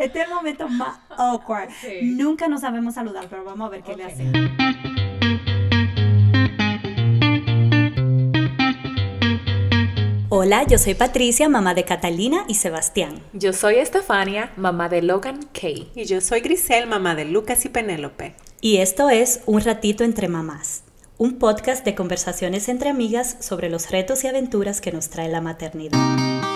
Este 0.00 0.20
es 0.20 0.28
el 0.28 0.34
momento 0.34 0.66
más 0.66 0.98
awkward. 1.10 1.68
Nunca 2.00 2.48
nos 2.48 2.62
sabemos 2.62 2.94
saludar, 2.94 3.26
pero 3.28 3.44
vamos 3.44 3.66
a 3.66 3.70
ver 3.70 3.82
qué 3.82 3.96
le 3.96 4.04
hacemos. 4.04 4.32
Hola, 10.30 10.64
yo 10.66 10.78
soy 10.78 10.94
Patricia, 10.94 11.50
mamá 11.50 11.74
de 11.74 11.84
Catalina 11.84 12.46
y 12.48 12.54
Sebastián. 12.54 13.20
Yo 13.34 13.52
soy 13.52 13.74
Estefania, 13.74 14.52
mamá 14.56 14.88
de 14.88 15.02
Logan 15.02 15.40
Kay. 15.52 15.90
Y 15.94 16.06
yo 16.06 16.22
soy 16.22 16.40
Grisel, 16.40 16.86
mamá 16.86 17.14
de 17.14 17.26
Lucas 17.26 17.66
y 17.66 17.68
Penélope. 17.68 18.34
Y 18.62 18.78
esto 18.78 19.10
es 19.10 19.42
Un 19.44 19.60
ratito 19.60 20.02
entre 20.02 20.28
mamás, 20.28 20.84
un 21.18 21.38
podcast 21.38 21.84
de 21.84 21.94
conversaciones 21.94 22.70
entre 22.70 22.88
amigas 22.88 23.36
sobre 23.40 23.68
los 23.68 23.90
retos 23.90 24.24
y 24.24 24.28
aventuras 24.28 24.80
que 24.80 24.92
nos 24.92 25.10
trae 25.10 25.28
la 25.28 25.42
maternidad. 25.42 26.49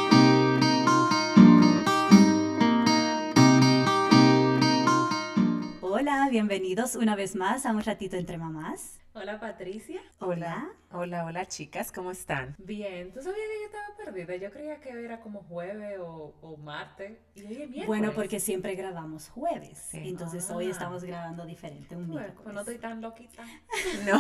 Hola, 6.24 6.30
bienvenidos 6.30 6.96
una 6.96 7.16
vez 7.16 7.36
más 7.36 7.66
a 7.66 7.72
Un 7.72 7.82
ratito 7.82 8.16
entre 8.16 8.38
mamás. 8.38 8.98
Hola 9.12 9.38
Patricia. 9.38 10.00
Hola. 10.20 10.70
Hola, 10.90 11.26
hola 11.26 11.44
chicas, 11.44 11.92
¿cómo 11.92 12.12
están? 12.12 12.56
Bien, 12.56 13.12
¿tú 13.12 13.20
sabías 13.20 13.36
que 13.46 13.60
yo 13.60 13.66
estaba 13.66 13.96
perdida? 13.98 14.36
Yo 14.36 14.50
creía 14.50 14.80
que 14.80 14.88
era 15.04 15.20
como 15.20 15.42
jueves 15.42 15.98
o, 16.00 16.34
o 16.40 16.56
martes. 16.56 17.18
Y 17.34 17.40
hoy 17.42 17.52
es 17.52 17.58
miércoles. 17.58 17.86
Bueno, 17.86 18.12
porque 18.14 18.40
siempre 18.40 18.74
grabamos 18.74 19.28
jueves. 19.28 19.90
Entonces 19.92 20.48
hoy 20.50 20.70
estamos 20.70 21.04
grabando 21.04 21.44
diferente, 21.44 21.94
un 21.94 22.08
miércoles. 22.08 22.40
pues 22.42 22.54
no 22.54 22.60
estoy 22.62 22.78
tan 22.78 23.02
loquita. 23.02 23.44
No, 24.06 24.18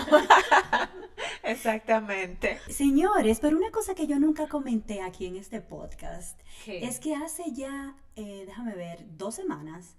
exactamente. 1.42 2.58
Señores, 2.68 3.40
pero 3.40 3.56
una 3.56 3.70
cosa 3.70 3.94
que 3.94 4.06
yo 4.06 4.18
nunca 4.18 4.46
comenté 4.46 5.00
aquí 5.00 5.24
en 5.26 5.36
este 5.36 5.62
podcast 5.62 6.38
¿Qué? 6.66 6.84
es 6.84 7.00
que 7.00 7.14
hace 7.14 7.44
ya, 7.52 7.96
eh, 8.14 8.44
déjame 8.46 8.74
ver, 8.74 9.06
dos 9.16 9.36
semanas, 9.36 9.96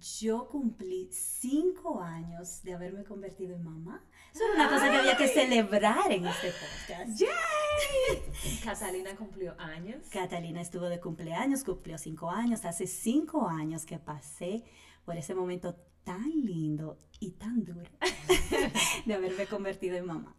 yo 0.00 0.48
cumplí 0.48 1.08
cinco 1.12 2.00
años 2.02 2.62
de 2.62 2.74
haberme 2.74 3.04
convertido 3.04 3.54
en 3.56 3.64
mamá. 3.64 4.04
Eso 4.34 4.44
era 4.44 4.54
una 4.54 4.68
cosa 4.68 4.90
que 4.90 4.96
había 4.96 5.16
que 5.16 5.28
celebrar 5.28 6.10
en 6.10 6.26
este 6.26 6.52
podcast. 6.52 7.20
Catalina 8.64 9.16
cumplió 9.16 9.54
años. 9.58 10.06
Catalina 10.10 10.60
estuvo 10.60 10.86
de 10.86 11.00
cumpleaños, 11.00 11.64
cumplió 11.64 11.98
cinco 11.98 12.30
años. 12.30 12.64
Hace 12.64 12.86
cinco 12.86 13.48
años 13.48 13.86
que 13.86 13.98
pasé 13.98 14.64
por 15.04 15.16
ese 15.16 15.34
momento 15.34 15.74
tan 16.04 16.30
lindo 16.30 16.98
y 17.20 17.32
tan 17.32 17.64
duro 17.64 17.90
de 19.06 19.14
haberme 19.14 19.46
convertido 19.46 19.96
en 19.96 20.06
mamá. 20.06 20.34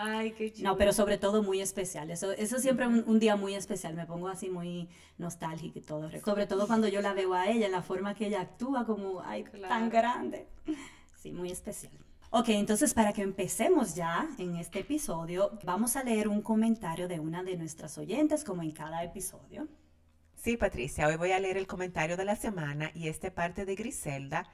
Ay, 0.00 0.30
qué 0.32 0.52
chulo. 0.52 0.70
No, 0.70 0.76
pero 0.76 0.92
sobre 0.92 1.18
todo 1.18 1.42
muy 1.42 1.60
especial. 1.60 2.10
Eso, 2.10 2.30
eso 2.32 2.58
siempre 2.60 2.86
es 2.86 2.90
un, 2.90 3.04
un 3.06 3.18
día 3.18 3.34
muy 3.34 3.54
especial. 3.54 3.94
Me 3.94 4.06
pongo 4.06 4.28
así 4.28 4.48
muy 4.48 4.88
nostálgica 5.18 5.78
y 5.78 5.82
todo. 5.82 6.08
Sobre 6.24 6.46
todo 6.46 6.68
cuando 6.68 6.86
yo 6.86 7.00
la 7.00 7.14
veo 7.14 7.34
a 7.34 7.48
ella, 7.48 7.66
en 7.66 7.72
la 7.72 7.82
forma 7.82 8.14
que 8.14 8.26
ella 8.26 8.42
actúa, 8.42 8.86
como, 8.86 9.20
ay, 9.22 9.44
tan 9.68 9.90
grande. 9.90 10.46
Sí, 11.16 11.32
muy 11.32 11.50
especial. 11.50 11.92
Ok, 12.30 12.50
entonces 12.50 12.94
para 12.94 13.12
que 13.12 13.22
empecemos 13.22 13.94
ya 13.94 14.28
en 14.38 14.54
este 14.56 14.80
episodio, 14.80 15.58
vamos 15.64 15.96
a 15.96 16.04
leer 16.04 16.28
un 16.28 16.42
comentario 16.42 17.08
de 17.08 17.18
una 17.18 17.42
de 17.42 17.56
nuestras 17.56 17.96
oyentes, 17.98 18.44
como 18.44 18.62
en 18.62 18.70
cada 18.70 19.02
episodio. 19.02 19.66
Sí, 20.36 20.56
Patricia, 20.56 21.08
hoy 21.08 21.16
voy 21.16 21.32
a 21.32 21.40
leer 21.40 21.56
el 21.56 21.66
comentario 21.66 22.16
de 22.16 22.24
la 22.24 22.36
semana 22.36 22.92
y 22.94 23.08
este 23.08 23.30
parte 23.30 23.64
de 23.64 23.74
Griselda 23.74 24.44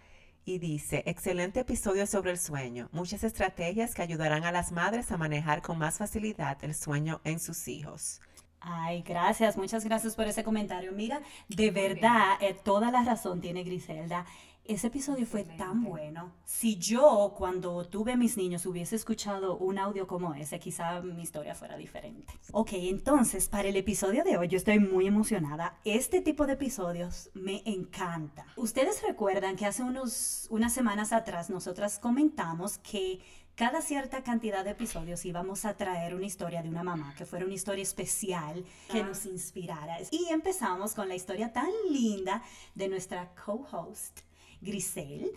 y 0.44 0.58
dice, 0.58 1.02
excelente 1.06 1.60
episodio 1.60 2.06
sobre 2.06 2.30
el 2.30 2.38
sueño, 2.38 2.88
muchas 2.92 3.24
estrategias 3.24 3.94
que 3.94 4.02
ayudarán 4.02 4.44
a 4.44 4.52
las 4.52 4.72
madres 4.72 5.10
a 5.10 5.16
manejar 5.16 5.62
con 5.62 5.78
más 5.78 5.98
facilidad 5.98 6.58
el 6.62 6.74
sueño 6.74 7.20
en 7.24 7.40
sus 7.40 7.66
hijos. 7.68 8.20
Ay, 8.60 9.02
gracias, 9.02 9.56
muchas 9.56 9.84
gracias 9.84 10.16
por 10.16 10.26
ese 10.26 10.42
comentario. 10.42 10.92
Mira, 10.92 11.20
de 11.48 11.70
verdad, 11.70 12.36
eh, 12.40 12.56
toda 12.64 12.90
la 12.90 13.04
razón 13.04 13.40
tiene 13.40 13.62
Griselda. 13.62 14.24
Ese 14.66 14.86
episodio 14.86 15.26
fue 15.26 15.44
tan 15.44 15.84
bueno. 15.84 16.32
Si 16.46 16.76
yo, 16.76 17.34
cuando 17.36 17.84
tuve 17.84 18.16
mis 18.16 18.38
niños, 18.38 18.64
hubiese 18.64 18.96
escuchado 18.96 19.58
un 19.58 19.78
audio 19.78 20.06
como 20.06 20.32
ese, 20.32 20.58
quizá 20.58 21.02
mi 21.02 21.20
historia 21.20 21.54
fuera 21.54 21.76
diferente. 21.76 22.32
Ok, 22.50 22.70
entonces, 22.72 23.48
para 23.48 23.68
el 23.68 23.76
episodio 23.76 24.24
de 24.24 24.38
hoy, 24.38 24.48
yo 24.48 24.56
estoy 24.56 24.78
muy 24.78 25.06
emocionada. 25.06 25.78
Este 25.84 26.22
tipo 26.22 26.46
de 26.46 26.54
episodios 26.54 27.28
me 27.34 27.62
encanta. 27.66 28.46
Ustedes 28.56 29.02
recuerdan 29.06 29.56
que 29.56 29.66
hace 29.66 29.82
unos, 29.82 30.46
unas 30.48 30.72
semanas 30.72 31.12
atrás 31.12 31.50
nosotras 31.50 31.98
comentamos 31.98 32.78
que 32.78 33.20
cada 33.56 33.82
cierta 33.82 34.22
cantidad 34.22 34.64
de 34.64 34.70
episodios 34.70 35.26
íbamos 35.26 35.66
a 35.66 35.76
traer 35.76 36.14
una 36.14 36.24
historia 36.24 36.62
de 36.62 36.70
una 36.70 36.82
mamá, 36.82 37.14
que 37.18 37.26
fuera 37.26 37.44
una 37.44 37.54
historia 37.54 37.82
especial, 37.82 38.64
que 38.90 39.04
nos 39.04 39.26
inspirara. 39.26 39.98
Y 40.10 40.28
empezamos 40.30 40.94
con 40.94 41.08
la 41.08 41.14
historia 41.14 41.52
tan 41.52 41.70
linda 41.90 42.42
de 42.74 42.88
nuestra 42.88 43.32
co-host, 43.34 44.20
Grisel, 44.64 45.30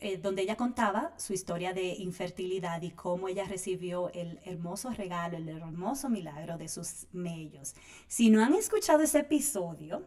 eh, 0.00 0.18
donde 0.18 0.42
ella 0.42 0.56
contaba 0.56 1.12
su 1.18 1.32
historia 1.32 1.72
de 1.72 1.94
infertilidad 1.94 2.82
y 2.82 2.90
cómo 2.90 3.28
ella 3.28 3.44
recibió 3.44 4.10
el 4.12 4.40
hermoso 4.44 4.90
regalo, 4.90 5.36
el 5.36 5.48
hermoso 5.48 6.08
milagro 6.08 6.58
de 6.58 6.68
sus 6.68 7.06
mellos. 7.12 7.74
Si 8.08 8.30
no 8.30 8.42
han 8.42 8.54
escuchado 8.54 9.02
ese 9.02 9.20
episodio, 9.20 10.02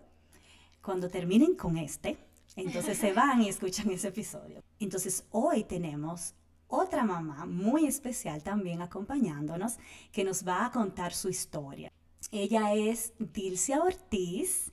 cuando 0.81 1.09
terminen 1.09 1.56
con 1.56 1.78
este, 1.78 2.18
entonces 2.56 2.97
se 2.97 3.13
van 3.13 3.41
y 3.41 3.50
escuchan 3.50 3.90
ese 3.91 4.09
episodio. 4.09 4.63
Entonces 4.79 5.25
hoy 5.31 5.63
tenemos 5.63 6.34
otra 6.68 7.03
mamá 7.03 7.45
muy 7.45 7.85
especial 7.85 8.44
también 8.44 8.81
acompañándonos 8.81 9.78
que 10.12 10.24
nos 10.24 10.45
va 10.45 10.66
a 10.66 10.72
contar 10.72 11.13
su 11.13 11.29
historia. 11.29 11.91
Ella 12.31 12.74
es 12.74 13.13
Dilcia 13.19 13.81
Ortiz, 13.81 14.72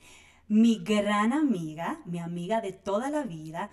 mi 0.49 0.79
gran 0.85 1.33
amiga, 1.33 2.01
mi 2.07 2.19
amiga 2.19 2.61
de 2.61 2.73
toda 2.73 3.11
la 3.11 3.25
vida, 3.25 3.71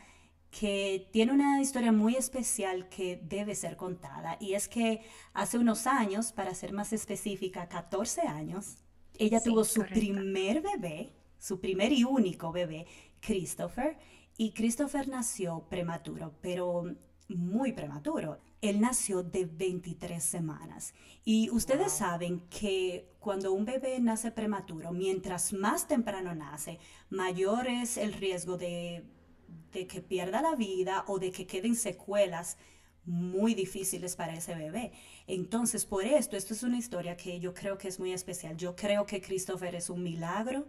que 0.50 1.09
tiene 1.12 1.32
una 1.34 1.62
historia 1.62 1.92
muy 1.92 2.16
especial 2.16 2.90
que 2.90 3.18
debe 3.24 3.56
ser 3.56 3.78
contada. 3.78 4.38
Y 4.40 4.54
es 4.54 4.68
que 4.68 5.02
hace 5.34 5.58
unos 5.58 5.88
años, 5.88 6.32
para 6.34 6.54
ser 6.56 6.74
más 6.74 6.94
específica, 6.94 7.68
14 7.70 8.22
años, 8.24 8.78
ella 9.18 9.40
Sí, 9.40 9.50
tuvo 9.50 9.64
su 9.64 9.82
correcto. 9.82 9.94
primer 9.94 10.62
bebé, 10.62 11.14
su 11.40 11.59
primer 11.62 11.92
y 11.94 12.04
único 12.04 12.52
bebé, 12.52 12.86
Christopher. 13.22 13.98
Y 14.38 14.52
Christopher 14.53 15.08
nació 15.08 15.68
prematuro, 15.70 16.34
pero 16.42 16.84
muy 17.30 17.74
prematuro. 17.74 18.40
Él 18.61 18.79
nació 18.79 19.23
de 19.23 19.45
23 19.45 20.23
semanas. 20.23 20.94
Y 21.25 21.49
ustedes 21.49 21.91
saben 21.91 22.41
que 22.49 23.09
cuando 23.19 23.53
un 23.53 23.66
bebé 23.66 23.99
nace 23.99 24.31
prematuro, 24.31 24.91
mientras 24.91 25.51
más 25.51 25.88
temprano 25.88 26.35
nace, 26.35 26.79
mayor 27.09 27.67
es 27.67 27.97
el 27.97 28.13
riesgo 28.13 28.57
de, 28.57 29.03
de 29.72 29.88
que 29.88 30.01
pierda 30.01 30.41
la 30.41 30.55
vida 30.55 31.03
o 31.07 31.19
de 31.19 31.31
que 31.31 31.47
queden 31.47 31.75
secuelas 31.75 32.57
muy 33.05 33.55
difíciles 33.55 34.16
para 34.16 34.33
ese 34.33 34.55
bebé. 34.55 34.91
Entonces, 35.28 35.85
por 35.85 36.05
esto, 36.05 36.38
esto 36.38 36.53
es 36.53 36.63
una 36.63 36.78
historia 36.78 37.17
que 37.17 37.39
yo 37.39 37.53
creo 37.53 37.78
que 37.78 37.88
es 37.88 37.99
muy 37.99 38.11
especial. 38.13 38.57
Yo 38.57 38.75
creo 38.75 39.05
que 39.05 39.22
Christopher 39.22 39.75
es 39.75 39.89
un 39.89 40.03
milagro. 40.03 40.67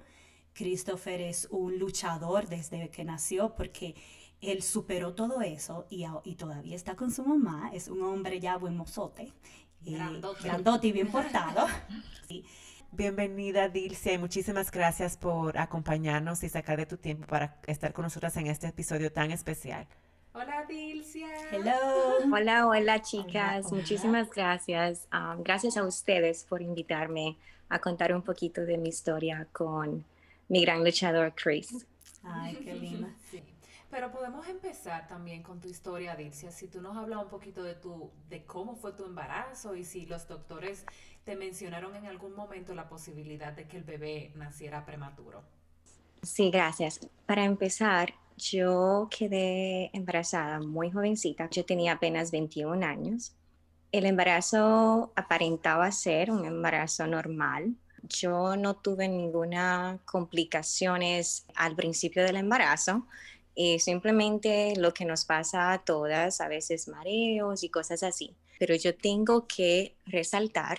Christopher 0.54 1.20
es 1.20 1.48
un 1.50 1.78
luchador 1.78 2.48
desde 2.48 2.90
que 2.90 3.04
nació 3.04 3.54
porque 3.54 3.94
él 4.42 4.62
superó 4.62 5.14
todo 5.14 5.40
eso 5.40 5.86
y, 5.88 6.04
y 6.24 6.34
todavía 6.34 6.76
está 6.76 6.94
con 6.96 7.10
su 7.10 7.24
mamá. 7.24 7.70
Es 7.72 7.88
un 7.88 8.02
hombre 8.02 8.40
ya 8.40 8.56
buen 8.58 8.76
mozote. 8.76 9.32
eh, 9.86 9.92
Grandote. 9.94 10.42
grandote 10.44 10.86
y 10.88 10.92
bien 10.92 11.10
portado. 11.10 11.66
Bienvenida 12.94 13.68
Dilcia 13.70 14.12
y 14.12 14.18
muchísimas 14.18 14.70
gracias 14.70 15.16
por 15.16 15.56
acompañarnos 15.56 16.42
y 16.42 16.48
sacar 16.50 16.76
de 16.76 16.84
tu 16.86 16.98
tiempo 16.98 17.26
para 17.26 17.58
estar 17.66 17.92
con 17.94 18.02
nosotras 18.02 18.36
en 18.36 18.48
este 18.48 18.66
episodio 18.66 19.10
tan 19.10 19.30
especial. 19.30 19.86
Hola, 20.34 20.64
Dilcia. 20.68 21.26
Hello. 21.50 21.72
Hola, 22.32 22.66
hola 22.66 23.00
chicas, 23.02 23.66
hola. 23.66 23.76
muchísimas 23.80 24.28
gracias. 24.30 25.08
Um, 25.12 25.42
gracias 25.42 25.76
a 25.78 25.84
ustedes 25.84 26.44
por 26.44 26.60
invitarme 26.60 27.38
a 27.70 27.78
contar 27.78 28.14
un 28.14 28.22
poquito 28.22 28.60
de 28.62 28.76
mi 28.76 28.90
historia 28.90 29.46
con 29.52 30.04
mi 30.48 30.62
gran 30.64 30.84
luchador 30.84 31.32
Chris. 31.34 31.86
Ay, 32.24 32.56
qué 32.56 32.74
linda. 32.74 33.08
Pero 33.92 34.10
podemos 34.10 34.48
empezar 34.48 35.06
también 35.06 35.42
con 35.42 35.60
tu 35.60 35.68
historia, 35.68 36.16
Dilcia. 36.16 36.50
Si 36.50 36.66
tú 36.66 36.80
nos 36.80 36.96
hablas 36.96 37.22
un 37.22 37.28
poquito 37.28 37.62
de 37.62 37.74
tu, 37.74 38.10
de 38.30 38.42
cómo 38.46 38.74
fue 38.74 38.92
tu 38.92 39.04
embarazo 39.04 39.76
y 39.76 39.84
si 39.84 40.06
los 40.06 40.26
doctores 40.26 40.86
te 41.24 41.36
mencionaron 41.36 41.94
en 41.94 42.06
algún 42.06 42.34
momento 42.34 42.74
la 42.74 42.88
posibilidad 42.88 43.52
de 43.52 43.68
que 43.68 43.76
el 43.76 43.84
bebé 43.84 44.32
naciera 44.34 44.86
prematuro. 44.86 45.42
Sí, 46.22 46.50
gracias. 46.50 47.06
Para 47.26 47.44
empezar, 47.44 48.14
yo 48.38 49.08
quedé 49.10 49.90
embarazada 49.92 50.58
muy 50.58 50.90
jovencita. 50.90 51.50
Yo 51.50 51.66
tenía 51.66 51.92
apenas 51.92 52.30
21 52.30 52.86
años. 52.86 53.34
El 53.92 54.06
embarazo 54.06 55.12
aparentaba 55.16 55.92
ser 55.92 56.30
un 56.30 56.46
embarazo 56.46 57.06
normal. 57.06 57.74
Yo 58.04 58.56
no 58.56 58.74
tuve 58.74 59.06
ninguna 59.06 59.98
complicaciones 60.06 61.44
al 61.54 61.76
principio 61.76 62.24
del 62.24 62.36
embarazo. 62.36 63.06
Eh, 63.54 63.78
simplemente 63.78 64.74
lo 64.76 64.94
que 64.94 65.04
nos 65.04 65.24
pasa 65.24 65.72
a 65.72 65.84
todas, 65.84 66.40
a 66.40 66.48
veces 66.48 66.88
mareos 66.88 67.62
y 67.62 67.68
cosas 67.68 68.02
así. 68.02 68.34
Pero 68.58 68.74
yo 68.74 68.96
tengo 68.96 69.46
que 69.46 69.96
resaltar 70.06 70.78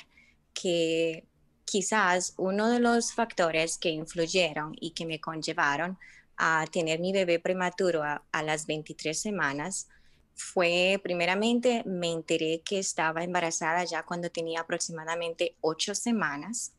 que 0.53 1.25
quizás 1.65 2.33
uno 2.37 2.69
de 2.69 2.79
los 2.79 3.13
factores 3.13 3.77
que 3.77 3.89
influyeron 3.89 4.75
y 4.79 4.91
que 4.91 5.05
me 5.05 5.19
conllevaron 5.19 5.97
a 6.37 6.65
tener 6.71 6.99
mi 6.99 7.11
bebé 7.11 7.39
prematuro 7.39 8.03
a, 8.03 8.43
las 8.43 8.65
23 8.65 9.19
semanas 9.19 9.87
fue, 10.35 10.99
primeramente, 11.03 11.83
me 11.85 12.11
enteré 12.11 12.61
que 12.65 12.79
estaba 12.79 13.23
embarazada 13.23 13.83
ya 13.83 14.03
cuando 14.03 14.31
tenía 14.31 14.61
aproximadamente 14.61 15.55
ocho 15.61 15.93
semanas. 15.93 16.73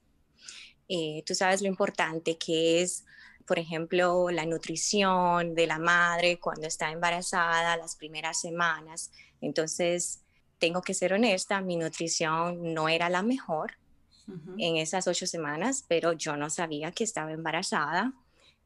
Eh, 0.89 1.23
tú 1.25 1.35
sabes 1.35 1.63
lo 1.63 1.69
importante 1.69 2.37
que 2.37 2.83
es, 2.83 3.05
por 3.47 3.59
ejemplo, 3.59 4.31
la 4.31 4.47
nutrición 4.47 5.55
de 5.55 5.67
la 5.67 5.79
madre 5.79 6.39
cuando 6.39 6.67
está 6.67 6.91
embarazada, 6.91 7.77
las 7.77 7.97
primeras 7.97 8.41
semanas. 8.41 9.11
Entonces, 9.41 10.21
tengo 10.59 10.81
que 10.83 10.95
ser 10.95 11.13
honesta, 11.13 11.61
mi 11.61 11.77
nutrición 11.77 12.73
no 12.73 12.89
era 12.89 13.09
la 13.09 13.23
mejor 13.23 13.77
en 14.57 14.77
esas 14.77 15.07
ocho 15.07 15.27
semanas, 15.27 15.85
pero 15.87 16.15
yo 16.15 16.35
no 16.37 16.49
sabía 16.49 16.93
que 16.93 17.05
estaba 17.05 17.33
embarazada, 17.33 18.15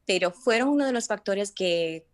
pero 0.05 0.31
fueron 0.31 0.69
uno 0.69 0.85
de 0.85 0.93
los 0.93 1.07
factores 1.07 1.51
que 1.51 2.05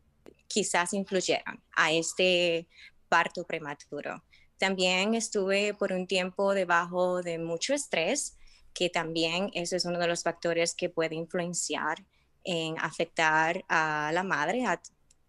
quizás 0.48 0.94
influyeron 0.94 1.62
a 1.76 1.92
este 1.92 2.68
parto 3.08 3.44
prematuro. 3.44 4.24
También 4.58 5.14
estuve 5.14 5.76
por 5.76 5.92
un 5.92 6.08
tiempo 6.08 6.56
debajo 6.56 7.22
de 7.22 7.38
mucho 7.38 7.76
estrés, 7.76 8.36
que 8.74 8.90
también 8.90 9.52
eso 9.54 9.76
es 9.76 9.86
uno 9.86 10.00
de 10.00 10.08
los 10.08 10.24
factores 10.24 10.74
que 10.74 10.90
puede 10.90 11.14
influenciar 11.14 12.04
en 12.46 12.78
afectar 12.80 13.66
a 13.68 14.12
la 14.14 14.24
madre 14.24 14.64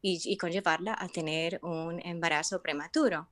y, 0.02 0.20
y 0.24 0.36
conllevarla 0.36 0.96
a 0.98 1.08
tener 1.08 1.58
un 1.62 2.00
embarazo 2.04 2.62
prematuro 2.62 3.28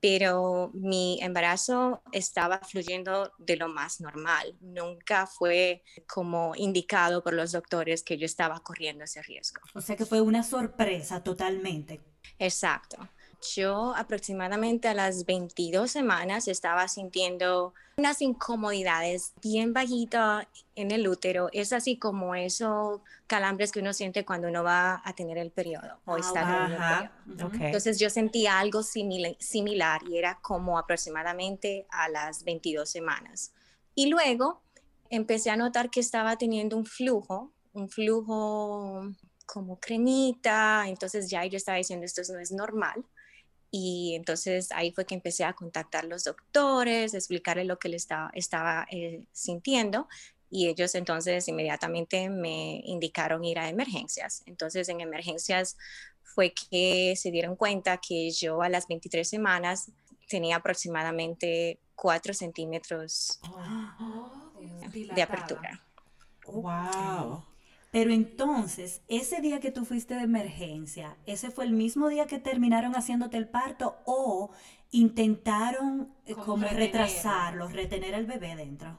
pero 0.00 0.70
mi 0.74 1.18
embarazo 1.22 2.02
estaba 2.12 2.60
fluyendo 2.60 3.32
de 3.38 3.56
lo 3.56 3.68
más 3.68 4.00
normal. 4.00 4.56
Nunca 4.60 5.26
fue 5.26 5.82
como 6.06 6.54
indicado 6.54 7.22
por 7.22 7.32
los 7.32 7.52
doctores 7.52 8.02
que 8.02 8.18
yo 8.18 8.26
estaba 8.26 8.60
corriendo 8.60 9.04
ese 9.04 9.22
riesgo. 9.22 9.62
O 9.74 9.80
sea 9.80 9.96
que 9.96 10.06
fue 10.06 10.20
una 10.20 10.42
sorpresa 10.42 11.22
totalmente. 11.24 12.00
Exacto. 12.38 12.98
Yo 13.54 13.94
aproximadamente 13.94 14.88
a 14.88 14.94
las 14.94 15.24
22 15.26 15.90
semanas 15.90 16.48
estaba 16.48 16.88
sintiendo 16.88 17.74
unas 17.96 18.20
incomodidades 18.20 19.32
bien 19.42 19.72
bajitas 19.72 20.46
en 20.74 20.90
el 20.90 21.06
útero. 21.06 21.48
Es 21.52 21.72
así 21.72 21.96
como 21.96 22.34
esos 22.34 23.00
calambres 23.26 23.72
que 23.72 23.80
uno 23.80 23.92
siente 23.92 24.24
cuando 24.24 24.48
uno 24.48 24.62
va 24.62 25.00
a 25.04 25.12
tener 25.14 25.38
el 25.38 25.50
periodo 25.50 26.00
o 26.04 26.16
está 26.16 26.42
en 26.42 26.72
el 26.72 26.78
periodo. 26.78 27.64
Entonces 27.64 27.98
yo 27.98 28.10
sentía 28.10 28.58
algo 28.58 28.82
similar 28.82 30.00
y 30.08 30.18
era 30.18 30.38
como 30.42 30.78
aproximadamente 30.78 31.86
a 31.90 32.08
las 32.08 32.44
22 32.44 32.88
semanas. 32.88 33.52
Y 33.94 34.06
luego 34.08 34.62
empecé 35.10 35.50
a 35.50 35.56
notar 35.56 35.90
que 35.90 36.00
estaba 36.00 36.36
teniendo 36.36 36.76
un 36.76 36.86
flujo, 36.86 37.52
un 37.72 37.88
flujo 37.88 39.08
como 39.46 39.78
cremita, 39.78 40.84
entonces 40.88 41.30
ya 41.30 41.44
yo 41.44 41.56
estaba 41.56 41.78
diciendo 41.78 42.04
esto 42.04 42.22
no 42.32 42.40
es 42.40 42.52
normal. 42.52 43.04
Y 43.70 44.14
entonces 44.14 44.70
ahí 44.72 44.92
fue 44.92 45.04
que 45.04 45.14
empecé 45.14 45.44
a 45.44 45.52
contactar 45.52 46.04
a 46.04 46.08
los 46.08 46.24
doctores, 46.24 47.14
explicarles 47.14 47.66
lo 47.66 47.78
que 47.78 47.88
le 47.88 47.96
estaba, 47.96 48.30
estaba 48.34 48.86
eh, 48.90 49.24
sintiendo 49.32 50.08
y 50.50 50.68
ellos 50.68 50.94
entonces 50.94 51.48
inmediatamente 51.48 52.30
me 52.30 52.80
indicaron 52.84 53.44
ir 53.44 53.58
a 53.58 53.68
emergencias. 53.68 54.42
Entonces 54.46 54.88
en 54.88 55.00
emergencias 55.00 55.76
fue 56.22 56.52
que 56.52 57.14
se 57.16 57.30
dieron 57.30 57.56
cuenta 57.56 57.98
que 57.98 58.30
yo 58.30 58.62
a 58.62 58.68
las 58.68 58.86
23 58.86 59.28
semanas 59.28 59.90
tenía 60.28 60.56
aproximadamente 60.56 61.78
4 61.94 62.34
centímetros 62.34 63.40
oh, 63.42 64.52
de 65.14 65.22
apertura. 65.22 65.82
¡Wow! 66.46 67.55
Pero 67.96 68.12
entonces, 68.12 69.00
ese 69.08 69.40
día 69.40 69.58
que 69.58 69.70
tú 69.70 69.86
fuiste 69.86 70.16
de 70.16 70.24
emergencia, 70.24 71.16
¿ese 71.24 71.50
fue 71.50 71.64
el 71.64 71.72
mismo 71.72 72.10
día 72.10 72.26
que 72.26 72.38
terminaron 72.38 72.92
haciéndote 72.94 73.38
el 73.38 73.48
parto 73.48 73.96
o 74.04 74.50
intentaron 74.90 76.12
eh, 76.26 76.34
como 76.34 76.68
retrasarlo, 76.68 77.68
retener 77.68 78.14
al 78.14 78.26
bebé 78.26 78.54
dentro? 78.54 78.98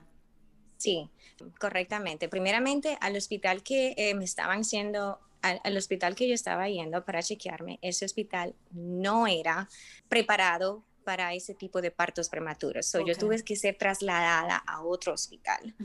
Sí, 0.77 1.11
correctamente. 1.59 2.27
Primeramente, 2.27 2.97
al 2.99 3.15
hospital 3.15 3.61
que 3.61 3.93
eh, 3.97 4.15
me 4.15 4.25
estaban 4.25 4.63
siendo 4.63 5.19
al, 5.43 5.77
hospital 5.77 6.15
que 6.15 6.27
yo 6.27 6.33
estaba 6.33 6.67
yendo 6.67 7.05
para 7.05 7.21
chequearme, 7.21 7.77
ese 7.83 8.03
hospital 8.03 8.55
no 8.71 9.27
era 9.27 9.69
preparado 10.09 10.83
para 11.03 11.35
ese 11.35 11.53
tipo 11.53 11.83
de 11.83 11.91
partos 11.91 12.29
prematuros. 12.29 12.87
So, 12.87 13.05
Yo 13.05 13.15
tuve 13.15 13.43
que 13.43 13.57
ser 13.57 13.77
trasladada 13.77 14.57
a 14.57 14.81
otro 14.81 15.13
hospital 15.13 15.75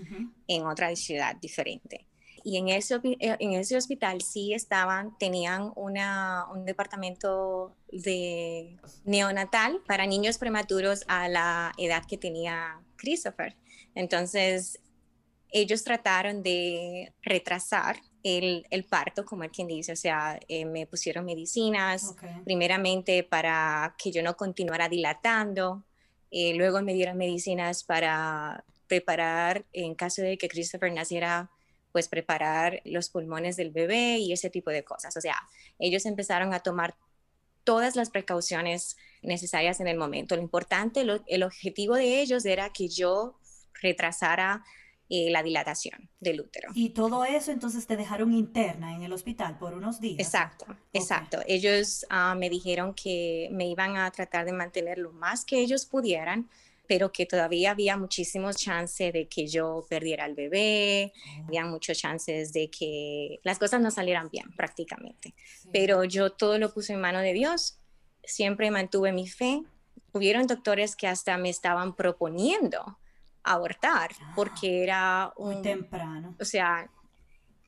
en 0.48 0.64
otra 0.64 0.96
ciudad 0.96 1.36
diferente 1.36 2.06
y 2.44 2.56
en 2.56 2.68
ese, 2.68 2.96
eh, 3.04 3.36
en 3.38 3.52
ese 3.52 3.76
hospital 3.76 4.20
sí 4.22 4.54
estaban, 4.54 5.16
tenían 5.18 5.72
una, 5.76 6.46
un 6.52 6.64
departamento 6.64 7.74
de 7.90 8.78
neonatal 9.04 9.80
para 9.86 10.06
niños 10.06 10.38
prematuros 10.38 11.04
a 11.08 11.28
la 11.28 11.72
edad 11.78 12.04
que 12.06 12.18
tenía 12.18 12.80
Christopher. 12.96 13.56
Entonces, 13.94 14.80
ellos 15.50 15.84
trataron 15.84 16.42
de 16.42 17.12
retrasar 17.22 18.00
el, 18.22 18.66
el, 18.70 18.84
parto, 18.84 19.24
como 19.24 19.44
el 19.44 19.50
quien 19.50 19.68
dice, 19.68 19.92
o 19.92 19.96
sea, 19.96 20.40
eh, 20.48 20.64
me 20.64 20.86
pusieron 20.86 21.24
medicinas, 21.24 22.14
primeramente 22.44 23.22
para 23.22 23.94
que 23.98 24.10
yo 24.10 24.22
no 24.22 24.36
continuara 24.36 24.88
dilatando, 24.88 25.84
eh, 26.30 26.54
luego 26.54 26.80
me 26.80 26.94
dieron 26.94 27.18
medicinas 27.18 27.84
para 27.84 28.64
preparar 28.86 29.66
en 29.72 29.94
caso 29.94 30.22
de 30.22 30.38
que 30.38 30.48
Christopher 30.48 30.92
naciera 30.92 31.50
pues 31.92 32.08
preparar 32.08 32.80
los 32.84 33.10
pulmones 33.10 33.56
del 33.56 33.70
bebé 33.70 34.18
y 34.18 34.32
ese 34.32 34.50
tipo 34.50 34.70
de 34.70 34.84
cosas. 34.84 35.16
O 35.16 35.20
sea, 35.20 35.36
ellos 35.78 36.06
empezaron 36.06 36.54
a 36.54 36.60
tomar 36.60 36.96
todas 37.64 37.94
las 37.94 38.10
precauciones 38.10 38.96
necesarias 39.22 39.80
en 39.80 39.88
el 39.88 39.96
momento. 39.96 40.34
Lo 40.34 40.42
importante, 40.42 41.06
el 41.26 41.42
objetivo 41.42 41.94
de 41.94 42.20
ellos 42.20 42.44
era 42.44 42.70
que 42.70 42.88
yo 42.88 43.38
retrasara 43.80 44.64
eh, 45.14 45.30
la 45.30 45.42
dilatación 45.42 46.08
del 46.20 46.40
útero. 46.40 46.70
Y 46.74 46.90
todo 46.90 47.26
eso 47.26 47.52
entonces 47.52 47.86
te 47.86 47.98
dejaron 47.98 48.32
interna 48.32 48.94
en 48.94 49.02
el 49.02 49.12
hospital 49.12 49.58
por 49.58 49.74
unos 49.74 50.00
días. 50.00 50.18
Exacto, 50.18 50.64
exacto. 50.94 51.40
Ellos 51.46 52.06
ah, 52.08 52.34
me 52.34 52.48
dijeron 52.48 52.94
que 52.94 53.50
me 53.52 53.68
iban 53.68 53.98
a 53.98 54.10
tratar 54.10 54.46
de 54.46 54.52
mantener 54.52 54.96
lo 54.96 55.12
más 55.12 55.44
que 55.44 55.60
ellos 55.60 55.84
pudieran 55.84 56.48
pero 56.86 57.12
que 57.12 57.26
todavía 57.26 57.70
había 57.70 57.96
muchísimos 57.96 58.56
chances 58.56 59.12
de 59.12 59.28
que 59.28 59.46
yo 59.46 59.86
perdiera 59.88 60.24
al 60.24 60.34
bebé, 60.34 61.12
había 61.46 61.64
muchos 61.64 61.98
chances 61.98 62.52
de 62.52 62.70
que 62.70 63.40
las 63.44 63.58
cosas 63.58 63.80
no 63.80 63.90
salieran 63.90 64.28
bien 64.30 64.50
prácticamente. 64.56 65.34
Pero 65.72 66.04
yo 66.04 66.30
todo 66.30 66.58
lo 66.58 66.72
puse 66.72 66.92
en 66.92 67.00
mano 67.00 67.20
de 67.20 67.32
Dios, 67.32 67.78
siempre 68.24 68.70
mantuve 68.70 69.12
mi 69.12 69.28
fe. 69.28 69.62
Hubieron 70.12 70.46
doctores 70.46 70.96
que 70.96 71.06
hasta 71.06 71.38
me 71.38 71.48
estaban 71.48 71.94
proponiendo 71.94 72.98
abortar 73.44 74.10
ah, 74.20 74.32
porque 74.36 74.82
era 74.82 75.32
un, 75.36 75.54
muy 75.54 75.62
temprano. 75.62 76.36
O 76.38 76.44
sea, 76.44 76.90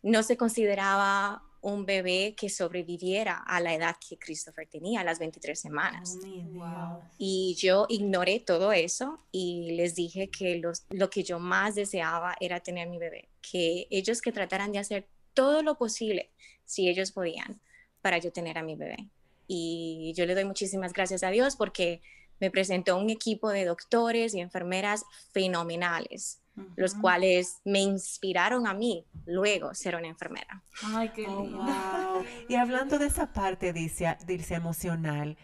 no 0.03 0.23
se 0.23 0.37
consideraba 0.37 1.44
un 1.65 1.87
bebé 1.87 2.35
que 2.37 2.51
sobreviviera 2.51 3.39
a 3.39 3.59
la 3.59 3.75
edad 3.75 3.97
que 3.97 4.19
Christopher 4.19 4.69
tenía, 4.69 5.01
a 5.01 5.05
las 5.05 5.19
23 5.19 5.59
semanas. 5.59 6.19
Oh, 6.59 7.01
y 7.17 7.57
yo 7.59 7.87
ignoré 7.89 8.41
todo 8.41 8.71
eso 8.73 9.19
y 9.33 9.73
les 9.73 9.95
dije 9.95 10.29
que 10.29 10.61
lo 10.91 11.11
que 11.11 11.23
yo 11.23 11.39
más 11.39 11.75
deseaba 11.75 12.37
era 12.39 12.61
tener 12.61 12.89
mi 12.89 12.99
bebé, 12.99 13.31
que 13.41 13.87
ellos 13.91 14.21
que 14.21 14.31
trataran 14.31 14.73
de 14.73 14.79
hacer 14.79 15.09
todo 15.33 15.63
lo 15.63 15.79
posible, 15.79 16.31
si 16.67 16.87
ellos 16.89 17.13
podían, 17.13 17.59
para 18.03 18.19
yo 18.19 18.31
tener 18.31 18.59
a 18.59 18.63
mi 18.63 18.77
bebé. 18.77 19.09
Y 19.47 20.13
yo 20.15 20.27
le 20.27 20.35
doy 20.35 20.45
muchísimas 20.45 20.93
gracias 20.93 21.23
a 21.23 21.31
Dios 21.31 21.57
porque 21.57 22.03
me 22.41 22.51
presentó 22.51 22.99
un 22.99 23.09
equipo 23.09 23.49
de 23.49 23.65
doctores 23.65 24.35
y 24.35 24.41
enfermeras 24.41 25.05
fenomenales 25.33 26.44
los 26.77 26.95
cuales 26.95 27.61
me 27.65 27.81
inspiraron 27.81 28.67
a 28.67 28.75
mí 28.75 29.05
luego 29.27 29.75
ser 29.75 29.97
una 29.97 30.09
enfermera. 30.09 30.63
Ay, 30.83 31.11
qué 31.15 31.27
oh, 31.27 31.43
lindo. 31.43 32.25
Y 32.49 32.55
hablando 32.55 32.99
de 32.99 33.07
esa 33.07 33.33
parte, 33.33 33.73
dice, 33.73 34.17
dice 34.27 34.55
emocional, 34.55 35.37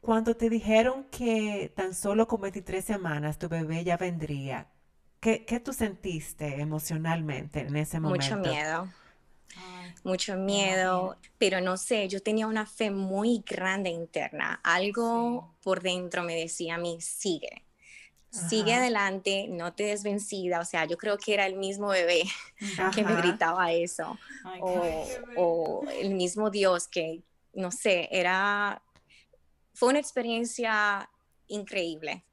cuando 0.00 0.36
te 0.36 0.48
dijeron 0.48 1.04
que 1.10 1.72
tan 1.74 1.94
solo 1.94 2.26
con 2.26 2.40
23 2.40 2.84
semanas 2.84 3.38
tu 3.38 3.48
bebé 3.48 3.84
ya 3.84 3.96
vendría, 3.96 4.68
¿qué, 5.20 5.44
qué 5.44 5.60
tú 5.60 5.72
sentiste 5.72 6.60
emocionalmente 6.60 7.60
en 7.60 7.76
ese 7.76 8.00
momento? 8.00 8.36
Mucho 8.36 8.50
miedo. 8.50 8.88
mucho 10.04 10.36
miedo, 10.36 11.16
pero 11.38 11.60
no 11.60 11.76
sé, 11.76 12.08
yo 12.08 12.22
tenía 12.22 12.46
una 12.46 12.66
fe 12.66 12.90
muy 12.90 13.42
grande 13.46 13.90
interna. 13.90 14.60
Algo 14.62 15.54
por 15.62 15.82
dentro 15.82 16.22
me 16.22 16.34
decía 16.34 16.76
a 16.76 16.78
mí, 16.78 16.98
sigue, 17.00 17.64
sigue 18.30 18.74
adelante, 18.74 19.46
no 19.48 19.72
te 19.72 19.84
des 19.84 20.02
vencida. 20.02 20.60
O 20.60 20.64
sea, 20.64 20.84
yo 20.84 20.96
creo 20.96 21.18
que 21.18 21.34
era 21.34 21.46
el 21.46 21.56
mismo 21.56 21.88
bebé 21.88 22.22
que 22.94 23.04
me 23.04 23.16
gritaba 23.16 23.72
eso. 23.72 24.18
o, 24.60 25.84
el 26.00 26.14
mismo 26.14 26.50
Dios 26.50 26.88
que, 26.88 27.22
no 27.52 27.70
sé, 27.70 28.08
era, 28.10 28.82
fue 29.74 29.90
una 29.90 29.98
experiencia 29.98 31.10
increíble. 31.48 32.24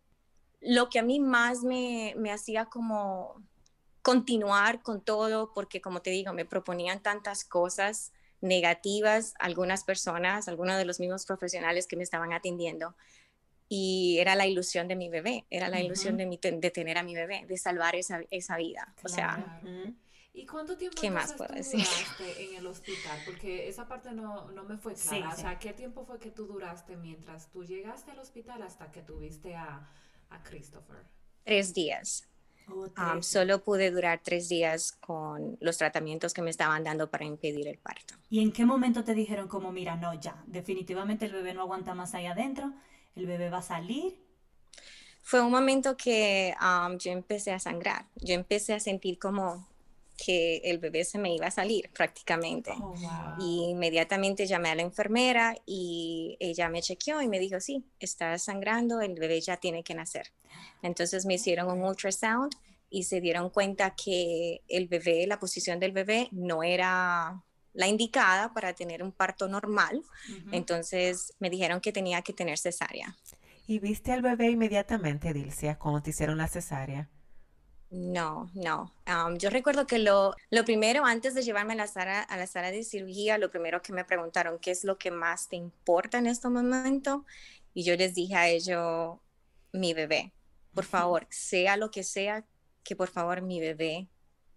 Lo 0.62 0.90
que 0.90 1.00
a 1.00 1.04
mí 1.04 1.20
más 1.20 1.64
me, 1.64 2.14
me 2.18 2.32
hacía 2.32 2.66
como 2.66 3.42
continuar 4.02 4.82
con 4.82 5.02
todo, 5.02 5.52
porque 5.54 5.82
como 5.82 6.02
te 6.02 6.12
digo, 6.12 6.34
me 6.34 6.46
proponían 6.46 7.02
tantas 7.02 7.44
cosas, 7.44 8.12
negativas 8.42 9.34
algunas 9.40 9.84
personas, 9.84 10.48
algunos 10.48 10.78
de 10.78 10.86
los 10.86 11.00
mismos 11.00 11.26
profesionales 11.26 11.88
que 11.88 11.98
me 11.98 12.04
estaban 12.04 12.34
atendiendo. 12.34 12.96
Y 13.70 14.18
era 14.20 14.36
la 14.36 14.48
ilusión 14.48 14.88
de 14.88 14.96
mi 14.96 15.10
bebé, 15.10 15.46
era 15.50 15.68
la 15.68 15.82
ilusión 15.82 16.16
de, 16.16 16.26
mi, 16.26 16.38
de 16.38 16.72
tener 16.72 16.98
a 16.98 17.04
mi 17.04 17.16
bebé, 17.16 17.46
de 17.48 17.58
salvar 17.58 17.96
esa, 17.96 18.22
esa 18.32 18.56
vida. 18.58 18.94
O 19.04 19.10
sea, 19.10 19.62
¿Y 20.38 20.46
cuánto 20.46 20.78
tiempo 20.78 21.02
¿Qué 21.02 21.10
más 21.10 21.34
puedo 21.34 21.54
decir? 21.54 21.80
duraste 21.80 22.46
en 22.46 22.56
el 22.58 22.68
hospital? 22.68 23.20
Porque 23.26 23.68
esa 23.68 23.88
parte 23.88 24.12
no, 24.12 24.52
no 24.52 24.64
me 24.66 24.78
fue 24.78 24.94
clara. 24.94 25.30
o 25.34 25.36
sea, 25.36 25.58
¿qué 25.58 25.74
tiempo 25.74 26.06
fue 26.06 26.20
que 26.20 26.30
tú 26.30 26.46
duraste 26.46 26.96
mientras 26.96 27.50
tú 27.50 27.64
llegaste 27.64 28.12
al 28.12 28.20
hospital 28.20 28.62
hasta 28.62 28.92
que 28.92 29.02
tuviste 29.02 29.56
a, 29.56 29.90
a 30.30 30.44
Christopher? 30.44 31.04
Tres 31.44 31.74
días. 31.74 32.28
Um, 32.68 33.24
solo 33.24 33.64
pude 33.64 33.90
durar 33.92 34.20
tres 34.22 34.50
días 34.50 34.92
con 34.92 35.58
los 35.62 35.78
tratamientos 35.78 36.34
que 36.34 36.42
me 36.42 36.50
estaban 36.50 36.84
dando 36.84 37.10
para 37.10 37.26
impedir 37.26 37.68
el 37.68 37.78
parto. 37.78 38.16
¿Y 38.30 38.42
en 38.42 38.52
qué 38.52 38.66
momento 38.66 39.04
te 39.04 39.14
dijeron 39.14 39.48
como, 39.48 39.72
mira, 39.72 39.96
no, 39.96 40.14
ya, 40.14 40.44
definitivamente 40.46 41.26
el 41.26 41.32
bebé 41.32 41.54
no 41.54 41.62
aguanta 41.62 41.96
más 41.96 42.14
ahí 42.14 42.26
adentro, 42.26 42.74
el 43.18 43.26
bebé 43.26 43.50
va 43.50 43.58
a 43.58 43.64
salir? 43.64 44.16
Fue 45.24 45.42
un 45.42 45.52
momento 45.52 45.98
que 45.98 46.56
um, 46.62 46.98
yo 46.98 47.12
empecé 47.12 47.52
a 47.52 47.60
sangrar, 47.60 48.06
yo 48.16 48.34
empecé 48.34 48.74
a 48.74 48.80
sentir 48.80 49.20
como 49.20 49.68
que 50.18 50.58
el 50.64 50.80
bebé 50.80 51.04
se 51.04 51.20
me 51.20 51.34
iba 51.36 51.48
a 51.48 51.52
salir 51.52 51.90
prácticamente. 51.94 52.72
Oh, 52.82 52.96
y 53.40 53.70
inmediatamente 53.70 54.48
llamé 54.48 54.70
a 54.70 54.76
la 54.76 54.82
enfermera 54.82 55.56
y 55.66 56.38
ella 56.40 56.70
me 56.70 56.82
chequeó 56.82 57.22
y 57.22 57.28
me 57.28 57.40
dijo, 57.40 57.60
sí, 57.60 57.86
está 58.00 58.38
sangrando, 58.40 59.02
el 59.02 59.14
bebé 59.14 59.40
ya 59.42 59.58
tiene 59.58 59.84
que 59.84 59.94
nacer. 59.94 60.32
Entonces 60.82 61.26
me 61.26 61.36
hicieron 61.36 61.70
un 61.70 61.84
ultrasound 61.84 62.54
y 62.90 63.04
se 63.04 63.22
dieron 63.22 63.50
cuenta 63.50 63.96
que 63.96 64.62
el 64.70 64.88
bebé, 64.88 65.28
la 65.28 65.40
posición 65.40 65.80
del 65.80 65.92
bebé 65.92 66.30
no 66.32 66.64
era 66.64 67.44
la 67.78 67.88
indicada 67.88 68.54
para 68.54 68.74
tener 68.74 69.04
un 69.04 69.12
parto 69.12 69.48
normal. 69.48 70.02
Entonces 70.52 71.34
me 71.40 71.50
dijeron 71.52 71.80
que 71.80 71.94
tenía 71.94 72.24
que 72.24 72.34
tener 72.34 72.58
cesárea. 72.58 73.16
¿Y 73.68 73.78
viste 73.78 74.12
al 74.12 74.24
bebé 74.24 74.50
inmediatamente, 74.50 75.32
Dilcia, 75.32 75.78
cuando 75.78 76.02
te 76.02 76.10
hicieron 76.10 76.40
la 76.40 76.48
cesárea? 76.48 77.08
No, 77.92 78.50
no. 78.56 78.94
yo 79.38 79.50
recuerdo 79.52 79.86
que 79.86 80.00
lo, 80.00 80.34
lo, 80.50 80.66
primero, 80.66 81.06
antes 81.06 81.36
de 81.36 81.44
llevarme 81.44 81.74
a 81.74 81.78
la, 81.78 81.88
sala, 81.88 82.22
a 82.22 82.36
la 82.36 82.48
sala 82.48 82.72
de 82.72 82.84
cirugía, 82.84 83.38
lo 83.38 83.52
primero 83.52 83.82
que 83.84 83.94
me 83.94 84.04
preguntaron, 84.04 84.58
¿qué 84.60 84.72
es 84.72 84.84
lo 84.84 84.98
que 84.98 85.12
más 85.12 85.48
te 85.48 85.56
importa 85.56 86.18
en 86.18 86.26
este 86.26 86.50
momento? 86.50 87.26
Y 87.76 87.84
yo 87.84 87.96
les 87.96 88.16
dije 88.16 88.36
a 88.36 88.48
ellos, 88.48 89.20
mi 89.72 89.94
bebé, 89.94 90.34
por 90.74 90.84
favor, 90.86 91.28
sea 91.30 91.78
lo 91.78 91.92
que 91.92 92.04
sea, 92.04 92.44
que 92.84 92.96
por 92.96 93.10
favor 93.10 93.44
mi 93.44 93.60
bebé 93.60 94.08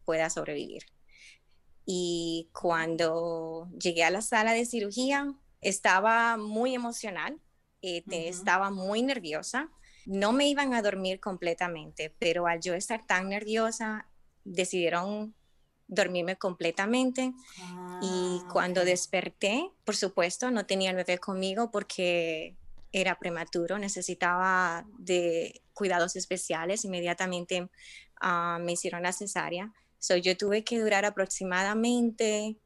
pueda 0.07 0.31
sobrevivir. 0.31 0.85
Y 1.87 2.49
cuando 2.53 3.69
llegué 3.79 4.05
a 4.05 4.11
la 4.11 4.23
sala 4.23 4.53
de 4.53 4.67
cirugía, 4.67 5.35
estaba 5.61 6.37
muy 6.37 6.75
emocional, 6.75 7.41
eh, 7.83 8.05
estaba 8.09 8.71
muy 8.71 9.03
nerviosa 9.03 9.71
no 10.07 10.33
me 10.33 10.49
iban 10.49 10.75
a 10.75 10.83
dormir 10.83 11.21
completamente, 11.21 12.15
pero 12.19 12.47
al 12.47 12.61
yo 12.61 12.75
estar 12.75 13.07
tan 13.07 13.29
nerviosa, 13.29 14.07
decidieron 14.45 15.35
dormirme 15.87 16.37
completamente. 16.37 17.33
y 18.03 18.41
ah, 18.43 18.49
cuando 18.53 18.85
desperté, 18.85 19.71
por 19.85 19.97
supuesto, 19.97 20.51
no 20.51 20.67
tenía 20.67 20.91
el 20.91 20.97
bebé 20.97 21.19
conmigo 21.19 21.71
porque 21.71 22.57
era 22.93 23.19
prematuro, 23.19 23.79
necesitaba 23.79 24.87
de 24.99 25.63
cuidados 25.75 26.17
especiales. 26.17 26.85
Inmediatamente 26.85 27.69
ah, 28.21 28.59
me 28.61 28.73
hicieron 28.73 29.03
la 29.03 29.13
cesárea. 29.13 29.73
So, 30.00 30.16
yo 30.16 30.37
tuve 30.37 30.64
que 30.64 30.80
durar 30.80 31.04
aproximadamente 31.04 32.57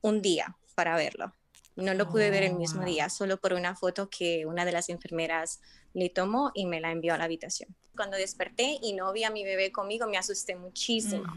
un 0.00 0.20
día 0.20 0.56
para 0.74 0.96
verlo. 0.96 1.34
No 1.76 1.94
lo 1.94 2.08
pude 2.08 2.30
ver 2.30 2.42
el 2.42 2.56
mismo 2.56 2.84
día, 2.84 3.08
solo 3.08 3.36
por 3.36 3.52
una 3.52 3.76
foto 3.76 4.10
que 4.10 4.46
una 4.46 4.64
de 4.64 4.72
las 4.72 4.88
enfermeras 4.88 5.60
le 5.94 6.08
tomó 6.08 6.50
y 6.52 6.66
me 6.66 6.80
la 6.80 6.90
envió 6.90 7.14
a 7.14 7.18
la 7.18 7.24
habitación. 7.24 7.76
Cuando 7.94 8.16
desperté 8.16 8.78
y 8.82 8.94
no 8.94 9.12
vi 9.12 9.22
a 9.22 9.30
mi 9.30 9.44
bebé 9.44 9.70
conmigo, 9.70 10.08
me 10.08 10.18
asusté 10.18 10.56
muchísimo. 10.56 11.32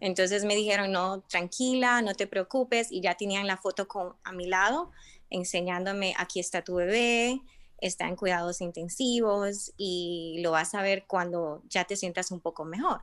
Entonces 0.00 0.44
me 0.44 0.54
dijeron, 0.54 0.92
no, 0.92 1.20
tranquila, 1.20 2.00
no 2.00 2.14
te 2.14 2.26
preocupes. 2.26 2.90
Y 2.90 3.02
ya 3.02 3.16
tenían 3.16 3.46
la 3.46 3.58
foto 3.58 3.86
con, 3.86 4.14
a 4.24 4.32
mi 4.32 4.46
lado, 4.46 4.92
enseñándome, 5.28 6.14
aquí 6.16 6.40
está 6.40 6.62
tu 6.62 6.76
bebé, 6.76 7.42
está 7.78 8.08
en 8.08 8.16
cuidados 8.16 8.62
intensivos 8.62 9.72
y 9.76 10.40
lo 10.42 10.52
vas 10.52 10.74
a 10.74 10.80
ver 10.80 11.04
cuando 11.06 11.62
ya 11.68 11.84
te 11.84 11.96
sientas 11.96 12.30
un 12.30 12.40
poco 12.40 12.64
mejor. 12.64 13.00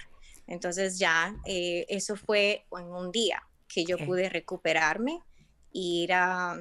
Entonces 0.50 0.98
ya 0.98 1.36
eh, 1.46 1.86
eso 1.90 2.16
fue 2.16 2.66
en 2.72 2.86
un 2.88 3.12
día 3.12 3.42
que 3.68 3.86
yo 3.86 3.98
pude 4.00 4.30
recuperarme 4.30 5.22
e 5.74 5.80
ir 5.80 6.14
a, 6.14 6.58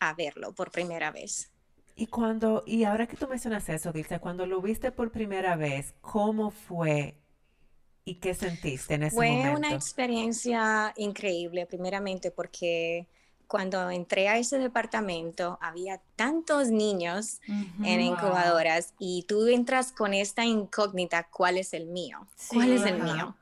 a 0.00 0.14
verlo 0.14 0.52
por 0.52 0.72
primera 0.72 1.12
vez. 1.12 1.52
Y 1.94 2.06
cuando, 2.06 2.64
y 2.66 2.84
ahora 2.84 3.06
que 3.06 3.16
tú 3.16 3.28
mencionas 3.28 3.68
eso, 3.68 3.92
dice, 3.92 4.18
cuando 4.18 4.46
lo 4.46 4.60
viste 4.60 4.90
por 4.90 5.12
primera 5.12 5.54
vez, 5.54 5.94
¿cómo 6.00 6.50
fue 6.50 7.20
y 8.04 8.16
qué 8.16 8.34
sentiste 8.34 8.94
en 8.94 9.04
ese 9.04 9.14
momento? 9.14 9.42
Fue 9.42 9.56
una 9.56 9.74
experiencia 9.74 10.92
increíble, 10.96 11.66
primeramente 11.66 12.32
porque 12.32 13.06
cuando 13.50 13.90
entré 13.90 14.28
a 14.28 14.38
ese 14.38 14.60
departamento 14.60 15.58
había 15.60 16.00
tantos 16.14 16.68
niños 16.68 17.40
en 17.82 18.00
incubadoras 18.00 18.94
y 19.00 19.24
tú 19.26 19.48
entras 19.48 19.90
con 19.90 20.14
esta 20.14 20.44
incógnita, 20.44 21.26
¿cuál 21.32 21.58
es 21.58 21.74
el 21.74 21.86
mío? 21.86 22.28
¿Cuál 22.46 22.70
es 22.70 22.86
el 22.86 23.02
mío? 23.02 23.34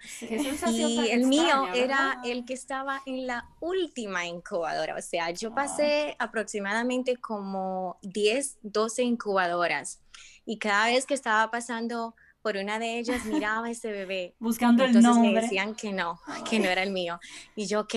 y 0.70 1.10
el 1.10 1.26
mío 1.26 1.68
era 1.74 2.22
el 2.24 2.46
que 2.46 2.54
estaba 2.54 3.02
en 3.04 3.26
la 3.26 3.50
última 3.60 4.24
incubadora, 4.24 4.96
o 4.96 5.02
sea, 5.02 5.30
yo 5.30 5.54
pasé 5.54 6.16
aproximadamente 6.18 7.18
como 7.18 7.98
10, 8.00 8.60
12 8.62 9.02
incubadoras 9.02 10.00
y 10.46 10.56
cada 10.56 10.86
vez 10.86 11.04
que 11.04 11.12
estaba 11.12 11.50
pasando 11.50 12.14
por 12.40 12.56
una 12.56 12.78
de 12.78 12.98
ellas 12.98 13.26
miraba 13.26 13.68
ese 13.68 13.92
bebé. 13.92 14.34
Buscando 14.40 14.84
el 14.84 15.02
nombre. 15.02 15.32
me 15.32 15.40
decían 15.42 15.74
que 15.74 15.92
no, 15.92 16.18
que 16.48 16.58
no 16.60 16.70
era 16.70 16.82
el 16.82 16.92
mío. 16.92 17.20
Y 17.54 17.66
yo, 17.66 17.80
ok. 17.80 17.94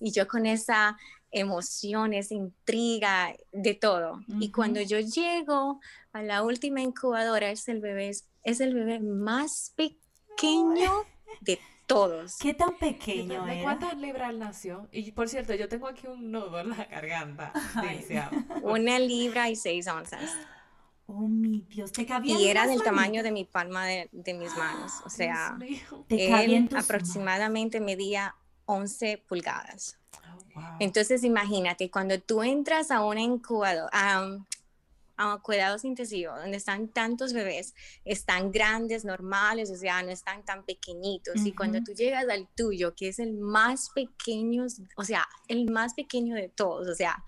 Y 0.00 0.12
yo 0.12 0.28
con 0.28 0.44
esa 0.44 0.98
emociones, 1.34 2.30
intriga, 2.30 3.34
de 3.52 3.74
todo. 3.74 4.20
Y 4.40 4.50
cuando 4.50 4.80
yo 4.80 5.00
llego 5.00 5.80
a 6.12 6.22
la 6.22 6.42
última 6.42 6.80
incubadora, 6.80 7.50
es 7.50 7.68
el 7.68 7.80
bebé, 7.80 8.12
es 8.44 8.60
el 8.60 8.74
bebé 8.74 9.00
más 9.00 9.72
pequeño 9.76 10.92
de 11.40 11.58
todos. 11.86 12.36
¿Qué 12.40 12.54
tan 12.54 12.78
pequeño 12.78 13.44
¿De, 13.44 13.62
cuántas 13.62 13.96
libras 13.98 14.34
nació? 14.34 14.88
Y 14.92 15.10
por 15.12 15.28
cierto, 15.28 15.54
yo 15.54 15.68
tengo 15.68 15.88
aquí 15.88 16.06
un 16.06 16.30
nudo 16.30 16.60
en 16.60 16.70
la 16.70 16.84
garganta. 16.84 17.52
Una 18.62 18.98
libra 18.98 19.50
y 19.50 19.56
seis 19.56 19.86
onzas. 19.88 20.30
Oh, 21.06 21.28
mi 21.28 21.60
Dios, 21.68 21.92
te 21.92 22.06
cabía 22.06 22.38
Y 22.38 22.48
era 22.48 22.66
del 22.66 22.82
tamaño 22.82 23.22
de 23.22 23.30
mi 23.30 23.44
palma 23.44 23.84
de, 23.84 24.08
mis 24.12 24.56
manos. 24.56 24.92
O 25.04 25.10
sea, 25.10 25.58
él 26.08 26.68
aproximadamente 26.74 27.80
medía 27.80 28.34
11 28.66 29.18
pulgadas. 29.28 29.98
Entonces, 30.78 31.24
imagínate, 31.24 31.90
cuando 31.90 32.20
tú 32.20 32.42
entras 32.42 32.90
a 32.90 33.04
una 33.04 33.20
incubadora, 33.20 33.88
a, 35.16 35.38
cuidados 35.42 35.84
intensivos, 35.84 36.36
donde 36.40 36.56
están 36.56 36.88
tantos 36.88 37.32
bebés, 37.32 37.74
están 38.04 38.50
grandes, 38.50 39.04
normales, 39.04 39.70
o 39.70 39.76
sea, 39.76 40.02
no 40.02 40.10
están 40.10 40.44
tan 40.44 40.64
pequeñitos. 40.64 41.44
Y 41.46 41.52
cuando 41.52 41.82
tú 41.82 41.92
llegas 41.92 42.28
al 42.28 42.48
tuyo, 42.56 42.94
que 42.94 43.08
es 43.08 43.18
el 43.18 43.34
más 43.34 43.90
pequeño, 43.90 44.66
o 44.96 45.04
sea, 45.04 45.26
el 45.48 45.70
más 45.70 45.94
pequeño 45.94 46.34
de 46.34 46.48
todos, 46.48 46.88
o 46.88 46.94
sea, 46.94 47.24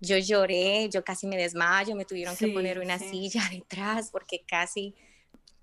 yo 0.00 0.18
lloré, 0.18 0.88
yo 0.90 1.04
casi 1.04 1.26
me 1.26 1.36
desmayo, 1.36 1.94
me 1.96 2.04
tuvieron 2.04 2.36
que 2.36 2.48
poner 2.48 2.78
una 2.78 2.98
silla 2.98 3.42
detrás 3.52 4.10
porque 4.10 4.44
casi 4.46 4.94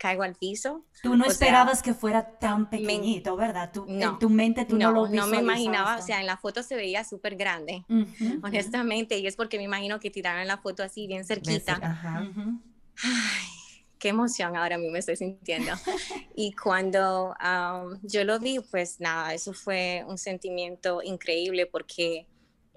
caigo 0.02 0.24
al 0.24 0.34
piso. 0.34 0.84
Tú 1.04 1.16
no 1.16 1.26
esperabas 1.26 1.84
que 1.84 1.94
fuera 1.94 2.40
tan 2.40 2.72
pequeñito, 2.72 3.36
¿verdad? 3.36 3.70
Tú, 3.72 3.86
en 3.88 4.18
tu 4.18 4.32
mente 4.32 4.66
tú 4.66 4.76
no, 4.76 4.92
lo 4.92 5.08
No 5.08 5.28
me 5.28 5.38
imaginaba, 5.38 5.98
o 5.98 6.02
sea, 6.02 6.20
en 6.20 6.26
la 6.26 6.38
foto 6.38 6.64
se 6.64 6.76
veía 6.76 7.04
súper 7.04 7.36
grande, 7.36 7.86
honestamente, 8.42 9.20
y 9.20 9.28
es 9.28 9.36
porque 9.36 9.58
me 9.58 9.64
imagino 9.64 10.00
que 10.00 10.10
tiraron 10.10 10.48
la 10.48 10.58
foto 10.58 10.82
así 10.82 11.06
bien 11.06 11.24
cerquita. 11.24 11.80
Ay, 13.04 13.48
qué 14.00 14.10
emoción 14.10 14.56
ahora 14.58 14.76
a 14.76 14.80
mí 14.80 14.90
me 14.90 14.98
estoy 14.98 15.18
sintiendo. 15.18 15.72
y 16.36 16.54
cuando 16.54 17.36
yo 18.02 18.24
lo 18.24 18.40
vi, 18.40 18.60
pues 18.60 19.00
nada, 19.00 19.36
eso 19.36 19.54
fue 19.54 20.04
un 20.08 20.18
sentimiento 20.18 21.04
increíble 21.04 21.68
porque 21.68 22.26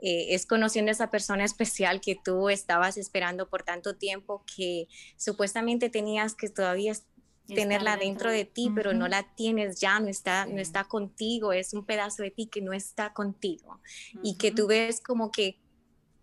eh, 0.03 0.35
es 0.35 0.45
conociendo 0.45 0.91
a 0.91 0.93
esa 0.93 1.11
persona 1.11 1.45
especial 1.45 2.03
que 2.03 2.19
tú 2.23 2.51
estabas 2.51 2.99
esperando 2.99 3.49
por 3.49 3.63
tanto 3.63 3.97
tiempo 3.97 4.45
que 4.55 4.87
supuestamente 5.17 5.89
tenías 5.89 6.35
que 6.35 6.51
todavía 6.51 6.93
tenerla 7.47 7.97
dentro 7.97 8.31
de 8.31 8.45
ti, 8.45 8.71
pero 8.75 8.95
no 8.95 9.07
la 9.09 9.23
tienes 9.35 9.79
ya, 9.81 10.01
no 10.01 10.09
está, 10.09 10.47
no 10.47 10.61
está 10.61 10.85
contigo, 10.85 11.53
es 11.53 11.75
un 11.75 11.85
pedazo 11.85 12.23
de 12.23 12.31
ti 12.31 12.47
que 12.47 12.61
no 12.63 12.73
está 12.73 13.13
contigo 13.13 13.81
y 14.23 14.37
que 14.37 14.51
tú 14.51 14.67
ves 14.67 15.01
como 15.01 15.31
que 15.31 15.59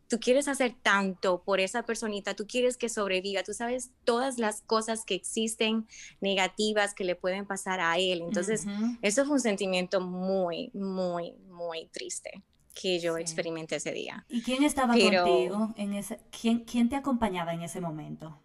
tú 0.07 0.19
quieres 0.19 0.47
hacer 0.49 0.75
tanto 0.81 1.41
por 1.43 1.59
esa 1.61 1.83
personita, 1.83 2.35
tú 2.35 2.45
quieres 2.45 2.75
que 2.75 2.89
sobreviva, 2.89 3.43
tú 3.43 3.53
sabes 3.53 3.91
todas 4.03 4.39
las 4.39 4.61
cosas 4.61 5.05
que 5.05 5.13
existen 5.15 5.87
negativas 6.19 6.93
que 6.93 7.05
le 7.05 7.15
pueden 7.15 7.45
pasar 7.45 7.79
a 7.79 7.97
él. 7.97 8.21
Entonces, 8.21 8.65
eso 9.01 9.23
fue 9.25 9.35
un 9.35 9.39
sentimiento 9.39 10.01
muy, 10.01 10.69
muy, 10.73 11.33
muy 11.49 11.85
triste. 11.93 12.43
que 12.73 13.01
yo 13.01 13.17
Sí. 13.17 13.21
experimenté 13.21 13.75
ese 13.75 13.91
día. 13.91 14.25
¿Y 14.29 14.43
quién 14.43 14.63
estaba 14.63 14.93
Pero- 14.93 15.25
contigo 15.25 15.73
en 15.75 15.93
ese, 15.93 16.19
quién, 16.31 16.59
quién 16.59 16.87
te 16.87 16.95
acompañaba 16.95 17.53
en 17.53 17.63
ese 17.63 17.81
momento? 17.81 18.39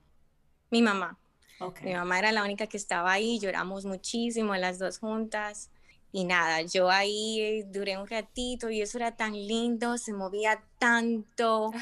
Mi 0.69 0.83
mamá. 0.83 1.17
Ok. 1.61 1.83
Mi 1.83 1.95
mamá 1.95 2.19
era 2.19 2.33
la 2.33 2.43
única 2.45 2.67
que 2.67 2.77
estaba 2.77 3.13
ahí, 3.13 3.39
lloramos 3.39 3.85
muchísimo 3.85 4.55
las 4.57 4.79
dos 4.79 4.99
juntas. 4.99 5.71
Y 6.13 6.25
nada, 6.25 6.63
yo 6.63 6.89
ahí 6.89 7.41
eh, 7.41 7.65
duré 7.67 7.99
un 7.99 8.07
ratito 8.07 8.71
y 8.71 8.81
eso 8.81 8.97
era 8.97 9.17
tan 9.17 9.33
lindo, 9.35 9.99
se 9.99 10.13
movía 10.15 10.63
tanto. 10.79 11.73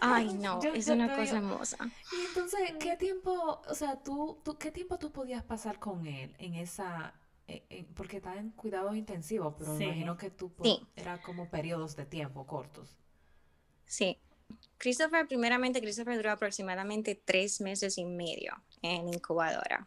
Ay, 0.00 0.32
no, 0.34 0.62
Yo- 0.62 0.72
es 0.72 0.86
yo 0.86 0.94
una 0.94 1.08
cosa 1.08 1.22
digo, 1.22 1.36
hermosa. 1.36 1.76
Y 2.12 2.26
entonces, 2.28 2.60
¿qué 2.80 2.96
tiempo, 2.96 3.60
o 3.68 3.74
sea, 3.74 4.02
tú, 4.02 4.38
tú, 4.44 4.56
qué 4.56 4.70
tiempo 4.70 4.98
tú 4.98 5.10
podías 5.12 5.42
pasar 5.42 5.78
con 5.78 6.06
él 6.06 6.34
en 6.38 6.54
esa, 6.54 7.12
en- 7.48 7.86
porque 7.94 8.16
está 8.18 8.36
en 8.36 8.50
cuidados 8.52 8.96
intensivos, 8.96 9.54
pero 9.58 9.72
me 9.72 9.78
Sí. 9.78 9.84
imagino 9.84 10.16
que 10.16 10.30
tú, 10.30 10.50
po- 10.52 10.64
Sí. 10.64 10.86
era 10.96 11.20
como 11.20 11.50
periodos 11.50 11.96
de 11.96 12.06
tiempo 12.06 12.46
cortos. 12.46 12.96
Sí. 13.84 14.18
Christopher, 14.78 15.26
primeramente, 15.26 15.80
Christopher 15.80 16.16
duró 16.16 16.30
aproximadamente 16.32 17.20
tres 17.24 17.60
meses 17.60 17.98
y 17.98 18.04
medio 18.04 18.52
en 18.82 19.08
incubadora. 19.08 19.86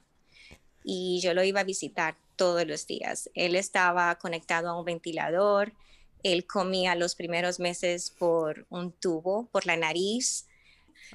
Y 0.84 1.19
yo 1.22 1.34
lo 1.34 1.43
iba 1.43 1.60
a 1.60 1.63
visitar 1.65 2.15
todos 2.36 2.65
los 2.65 2.88
días. 2.88 3.29
Él 3.36 3.55
estaba 3.55 4.15
conectado 4.15 4.69
a 4.69 4.79
un 4.79 4.86
ventilador. 4.86 5.74
Él 6.24 6.46
comía 6.48 6.96
los 6.96 7.15
primeros 7.15 7.60
meses 7.60 8.10
por 8.10 8.65
un 8.69 8.91
tubo, 8.91 9.48
por 9.51 9.65
la 9.65 9.77
nariz. 9.77 10.48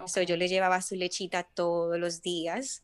So, 0.07 0.21
Ok. 0.21 0.27
yo 0.27 0.37
le 0.37 0.49
llevaba 0.49 0.81
su 0.83 0.95
lechita 0.97 1.43
todos 1.43 1.99
los 1.99 2.23
días. 2.23 2.83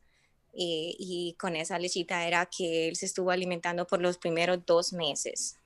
eh, 0.53 0.97
y 0.99 1.37
con 1.39 1.55
esa 1.55 1.79
lechita 1.79 2.27
era 2.27 2.45
que 2.47 2.89
él 2.89 2.97
se 2.97 3.07
estuvo 3.07 3.31
alimentando 3.31 3.87
por 3.87 4.01
los 4.01 4.19
primeros 4.19 4.59
dos 4.67 4.93
meses. 4.93 5.57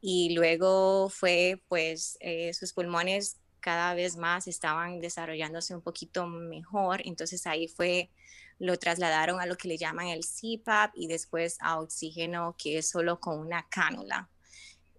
Y 0.00 0.30
luego 0.34 1.08
fue, 1.08 1.60
pues, 1.68 2.16
eh, 2.18 2.52
sus 2.52 2.72
pulmones 2.72 3.36
cada 3.60 3.94
vez 3.94 4.16
más 4.16 4.46
estaban 4.46 5.00
desarrollándose 5.00 5.74
un 5.74 5.82
poquito 5.82 6.26
mejor. 6.26 7.02
Entonces 7.04 7.46
ahí 7.46 7.68
fue, 7.68 8.10
lo 8.58 8.78
trasladaron 8.78 9.40
a 9.40 9.46
lo 9.46 9.56
que 9.56 9.68
le 9.68 9.78
llaman 9.78 10.08
el 10.08 10.24
CPAP 10.24 10.92
y 10.94 11.06
después 11.06 11.58
a 11.60 11.80
oxígeno, 11.80 12.56
que 12.58 12.78
es 12.78 12.90
solo 12.90 13.20
con 13.20 13.38
una 13.38 13.68
cánula. 13.68 14.28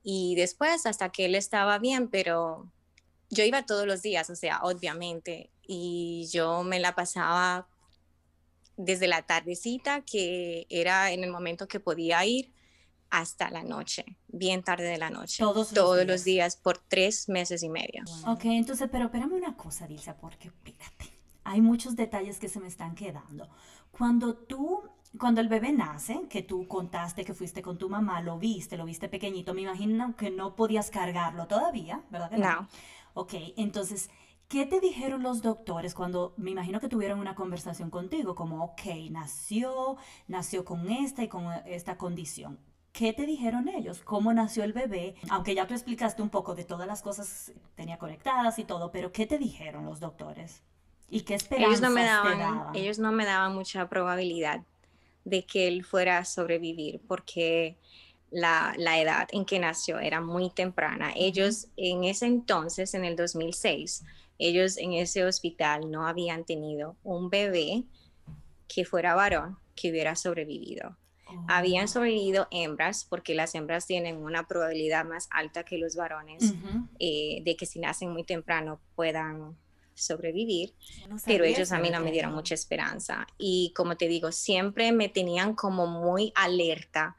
Y 0.03 0.35
después, 0.35 0.85
hasta 0.85 1.09
que 1.09 1.25
él 1.25 1.35
estaba 1.35 1.77
bien, 1.77 2.09
pero 2.09 2.71
yo 3.29 3.43
iba 3.43 3.65
todos 3.65 3.85
los 3.85 4.01
días, 4.01 4.29
o 4.29 4.35
sea, 4.35 4.59
obviamente, 4.63 5.51
y 5.67 6.27
yo 6.31 6.63
me 6.63 6.79
la 6.79 6.95
pasaba 6.95 7.67
desde 8.77 9.07
la 9.07 9.21
tardecita, 9.23 10.01
que 10.01 10.65
era 10.69 11.11
en 11.11 11.23
el 11.23 11.31
momento 11.31 11.67
que 11.67 11.79
podía 11.79 12.25
ir, 12.25 12.51
hasta 13.09 13.49
la 13.49 13.63
noche, 13.63 14.05
bien 14.27 14.63
tarde 14.63 14.85
de 14.85 14.97
la 14.97 15.09
noche. 15.09 15.43
Todos 15.43 15.71
los 15.71 15.73
todos 15.73 15.95
días. 15.97 16.07
los 16.07 16.23
días 16.23 16.55
por 16.57 16.77
tres 16.77 17.27
meses 17.29 17.63
y 17.63 17.69
medio. 17.69 18.03
Ok, 18.27 18.45
entonces, 18.45 18.87
pero 18.91 19.05
espérame 19.05 19.33
una 19.33 19.55
cosa, 19.55 19.87
Dilsa, 19.87 20.15
porque 20.17 20.47
espérate. 20.49 21.09
Hay 21.43 21.61
muchos 21.61 21.95
detalles 21.95 22.37
que 22.39 22.49
se 22.49 22.59
me 22.59 22.67
están 22.67 22.93
quedando. 22.95 23.49
Cuando 23.91 24.35
tú, 24.35 24.83
cuando 25.17 25.41
el 25.41 25.47
bebé 25.47 25.71
nace, 25.71 26.21
que 26.29 26.43
tú 26.43 26.67
contaste 26.67 27.25
que 27.25 27.33
fuiste 27.33 27.61
con 27.61 27.77
tu 27.77 27.89
mamá, 27.89 28.21
lo 28.21 28.37
viste, 28.37 28.77
lo 28.77 28.85
viste 28.85 29.09
pequeñito, 29.09 29.53
me 29.53 29.63
imagino 29.63 30.15
que 30.15 30.29
no 30.29 30.55
podías 30.55 30.91
cargarlo 30.91 31.47
todavía, 31.47 32.03
¿verdad 32.11 32.29
que 32.29 32.37
no? 32.37 32.51
No. 32.51 32.67
Ok, 33.15 33.33
entonces, 33.57 34.11
¿qué 34.47 34.67
te 34.67 34.79
dijeron 34.79 35.23
los 35.23 35.41
doctores 35.41 35.95
cuando, 35.95 36.35
me 36.37 36.51
imagino 36.51 36.79
que 36.79 36.87
tuvieron 36.87 37.19
una 37.19 37.33
conversación 37.33 37.89
contigo, 37.89 38.35
como, 38.35 38.63
ok, 38.63 38.81
nació, 39.09 39.97
nació 40.27 40.63
con 40.63 40.89
esta 40.91 41.23
y 41.23 41.27
con 41.27 41.51
esta 41.65 41.97
condición? 41.97 42.59
¿Qué 42.99 43.13
te 43.13 43.25
dijeron 43.25 43.69
ellos? 43.69 44.01
¿Cómo 44.03 44.33
nació 44.33 44.65
el 44.65 44.73
bebé? 44.73 45.15
Aunque 45.29 45.55
ya 45.55 45.65
tú 45.65 45.73
explicaste 45.73 46.21
un 46.21 46.29
poco 46.29 46.53
de 46.53 46.65
todas 46.65 46.85
las 46.85 47.01
cosas 47.01 47.53
que 47.55 47.61
tenía 47.77 47.97
conectadas 47.97 48.59
y 48.59 48.65
todo, 48.65 48.91
pero 48.91 49.13
¿qué 49.13 49.25
te 49.25 49.37
dijeron 49.37 49.85
los 49.85 50.01
doctores? 50.01 50.63
¿Y 51.09 51.21
qué 51.21 51.37
Ellos 51.51 51.79
no 51.79 51.91
me 51.91 52.01
te 52.01 52.07
daban, 52.07 52.39
daban? 52.39 52.75
ellos 52.75 52.99
no 52.99 53.13
me 53.13 53.23
daban 53.23 53.55
mucha 53.55 53.87
probabilidad 53.87 54.63
de 55.23 55.45
que 55.45 55.69
él 55.69 55.85
fuera 55.85 56.17
a 56.17 56.25
sobrevivir 56.25 56.99
porque 57.07 57.77
la, 58.31 58.73
la 58.77 58.99
edad 58.99 59.29
en 59.31 59.45
que 59.45 59.59
nació 59.59 59.99
era 59.99 60.19
muy 60.19 60.49
temprana. 60.49 61.13
Ellos 61.15 61.69
en 61.77 62.03
ese 62.03 62.25
entonces, 62.25 62.93
en 62.95 63.05
el 63.05 63.15
2006, 63.15 64.03
ellos 64.39 64.75
en 64.75 64.91
ese 64.91 65.23
hospital 65.23 65.89
no 65.89 66.05
habían 66.05 66.43
tenido 66.43 66.97
un 67.03 67.29
bebé 67.29 67.85
que 68.67 68.83
fuera 68.83 69.15
varón 69.15 69.57
que 69.73 69.89
hubiera 69.89 70.17
sobrevivido. 70.17 70.97
Oh, 71.31 71.45
Habían 71.47 71.87
sobrevivido 71.87 72.47
hembras 72.51 73.05
porque 73.05 73.35
las 73.35 73.53
hembras 73.55 73.85
tienen 73.85 74.17
una 74.17 74.47
probabilidad 74.47 75.05
más 75.05 75.27
alta 75.31 75.63
que 75.63 75.77
los 75.77 75.95
varones 75.95 76.53
eh, 76.99 77.41
de 77.43 77.55
que 77.55 77.65
si 77.65 77.79
nacen 77.79 78.11
muy 78.11 78.23
temprano 78.23 78.79
puedan 78.95 79.55
sobrevivir 79.93 80.73
No 81.09 81.17
pero 81.25 81.43
ellos 81.43 81.71
a 81.71 81.79
mí 81.79 81.89
no 81.89 81.99
me 81.99 82.11
dieron 82.11 82.33
mucha 82.33 82.53
esperanza. 82.55 83.27
Y 83.37 83.73
como 83.75 83.97
te 83.97 84.07
digo, 84.07 84.31
siempre 84.31 84.91
me 84.91 85.09
tenían 85.09 85.55
como 85.55 85.87
muy 85.87 86.31
alerta 86.35 87.15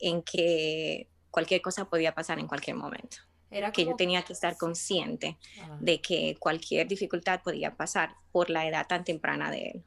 en 0.00 0.22
que 0.22 1.08
cualquier 1.30 1.60
cosa 1.60 1.88
podía 1.88 2.14
pasar 2.14 2.38
en 2.38 2.46
cualquier 2.48 2.76
momento, 2.76 3.18
Era 3.50 3.70
que 3.72 3.84
yo 3.84 3.96
tenía 3.96 4.22
que 4.22 4.32
estar 4.32 4.56
consciente 4.56 5.38
Ah, 5.60 5.76
de 5.80 6.00
que 6.00 6.36
cualquier 6.38 6.88
dificultad 6.88 7.40
podía 7.42 7.76
pasar 7.76 8.14
por 8.32 8.50
la 8.50 8.66
edad 8.66 8.86
tan 8.86 9.04
temprana 9.04 9.50
de 9.50 9.70
él. 9.70 9.84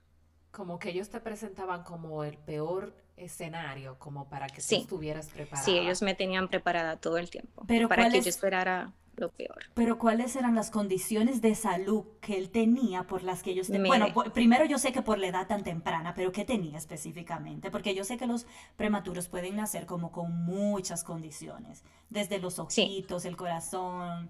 Como 0.51 0.79
que 0.79 0.89
ellos 0.89 1.09
te 1.09 1.19
presentaban 1.19 1.83
como 1.83 2.23
el 2.23 2.37
peor 2.37 2.93
escenario, 3.15 3.97
como 3.99 4.27
para 4.29 4.47
que 4.47 4.61
tú 4.61 4.75
estuvieras 4.75 5.29
preparada. 5.29 5.63
Sí, 5.65 5.77
ellos 5.77 6.01
me 6.01 6.15
tenían 6.15 6.47
preparada 6.49 6.97
todo 6.97 7.17
el 7.17 7.29
tiempo 7.29 7.63
Pero 7.67 7.87
para 7.87 8.03
¿cuál 8.03 8.11
que 8.13 8.17
es- 8.19 8.25
yo 8.25 8.29
esperara 8.29 8.91
lo 9.17 9.29
peor. 9.29 9.59
Pero 9.75 9.99
¿cuáles 9.99 10.35
eran 10.35 10.55
las 10.55 10.71
condiciones 10.71 11.41
de 11.41 11.53
salud 11.53 12.05
que 12.21 12.37
él 12.37 12.49
tenía 12.49 13.03
por 13.03 13.21
las 13.23 13.43
que 13.43 13.51
ellos... 13.51 13.67
te-. 13.67 13.77
Bueno, 13.79 14.07
por- 14.13 14.31
primero 14.31 14.65
yo 14.65 14.77
sé 14.79 14.91
que 14.93 15.01
por 15.01 15.19
la 15.19 15.27
edad 15.27 15.47
tan 15.47 15.63
temprana, 15.63 16.13
pero 16.15 16.31
¿qué 16.31 16.43
tenía 16.45 16.77
específicamente? 16.77 17.69
Porque 17.69 17.93
yo 17.93 18.03
sé 18.03 18.17
que 18.17 18.25
los 18.25 18.47
prematuros 18.77 19.27
pueden 19.27 19.57
nacer 19.57 19.85
como 19.85 20.11
con 20.11 20.45
muchas 20.45 21.03
condiciones, 21.03 21.83
desde 22.09 22.39
los 22.39 22.55
Sí. 22.55 22.61
ojitos, 22.61 23.25
el 23.25 23.35
corazón. 23.35 24.29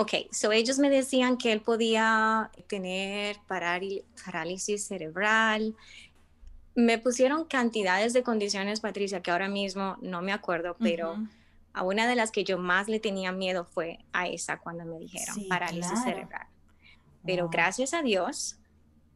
Ok, 0.00 0.12
so 0.32 0.50
ellos 0.52 0.78
me 0.78 0.88
decían 0.88 1.36
que 1.36 1.52
él 1.52 1.60
podía 1.60 2.50
tener 2.68 3.36
paráli- 3.48 4.04
parálisis 4.24 4.86
cerebral. 4.86 5.74
Me 6.74 6.98
pusieron 6.98 7.44
cantidades 7.44 8.12
de 8.12 8.22
condiciones, 8.22 8.80
Patricia, 8.80 9.20
que 9.20 9.30
ahora 9.30 9.48
mismo 9.48 9.96
no 10.00 10.22
me 10.22 10.32
acuerdo, 10.32 10.76
pero 10.78 11.12
Ujú. 11.14 11.26
a 11.74 11.82
una 11.82 12.06
de 12.06 12.14
las 12.14 12.30
que 12.30 12.44
yo 12.44 12.56
más 12.58 12.88
le 12.88 13.00
tenía 13.00 13.32
miedo 13.32 13.64
fue 13.64 13.98
a 14.12 14.28
esa 14.28 14.58
cuando 14.58 14.84
me 14.84 14.98
dijeron 14.98 15.34
Sí, 15.34 15.46
parálisis 15.48 15.90
claro. 15.90 16.04
cerebral. 16.04 16.46
Pero 17.26 17.44
Wow. 17.44 17.50
gracias 17.50 17.92
a 17.92 18.02
Dios, 18.02 18.56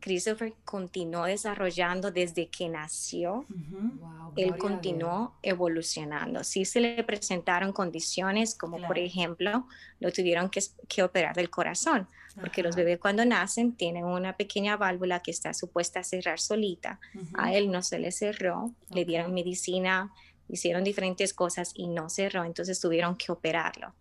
Christopher 0.05 0.53
continuó 0.67 1.25
desarrollando 1.25 2.11
desde 2.11 2.49
que 2.49 2.69
nació. 2.69 3.47
Wow, 3.49 4.35
Él 4.37 4.59
continuó 4.59 5.33
evolucionando. 5.43 6.45
Sí 6.45 6.67
se 6.67 6.81
le 6.81 7.03
presentaron 7.05 7.73
condiciones 7.73 8.55
como 8.55 8.87
por 8.87 8.99
ejemplo 8.99 9.67
lo 10.01 10.13
tuvieron 10.13 10.51
que, 10.51 10.61
que 10.89 11.03
operar 11.03 11.35
del 11.35 11.49
corazón, 11.49 12.07
porque 12.39 12.63
los 12.63 12.77
bebés 12.77 12.99
cuando 12.99 13.25
nacen 13.25 13.73
tienen 13.77 14.05
una 14.05 14.37
pequeña 14.37 14.77
válvula 14.77 15.21
que 15.21 15.31
está 15.31 15.55
supuesta 15.55 16.01
a 16.01 16.05
cerrar 16.05 16.39
solita. 16.39 17.01
A 17.33 17.55
él 17.55 17.71
no 17.71 17.81
se 17.81 17.99
le 17.99 18.13
cerró, 18.13 18.75
le 18.91 19.07
dieron 19.07 19.33
medicina, 19.33 20.13
hicieron 20.51 20.85
diferentes 20.85 21.33
cosas 21.33 21.73
y 21.75 21.87
no 21.87 22.11
cerró, 22.11 22.45
entonces 22.45 22.79
tuvieron 22.79 23.17
que 23.17 23.33
operarlo. 23.33 23.95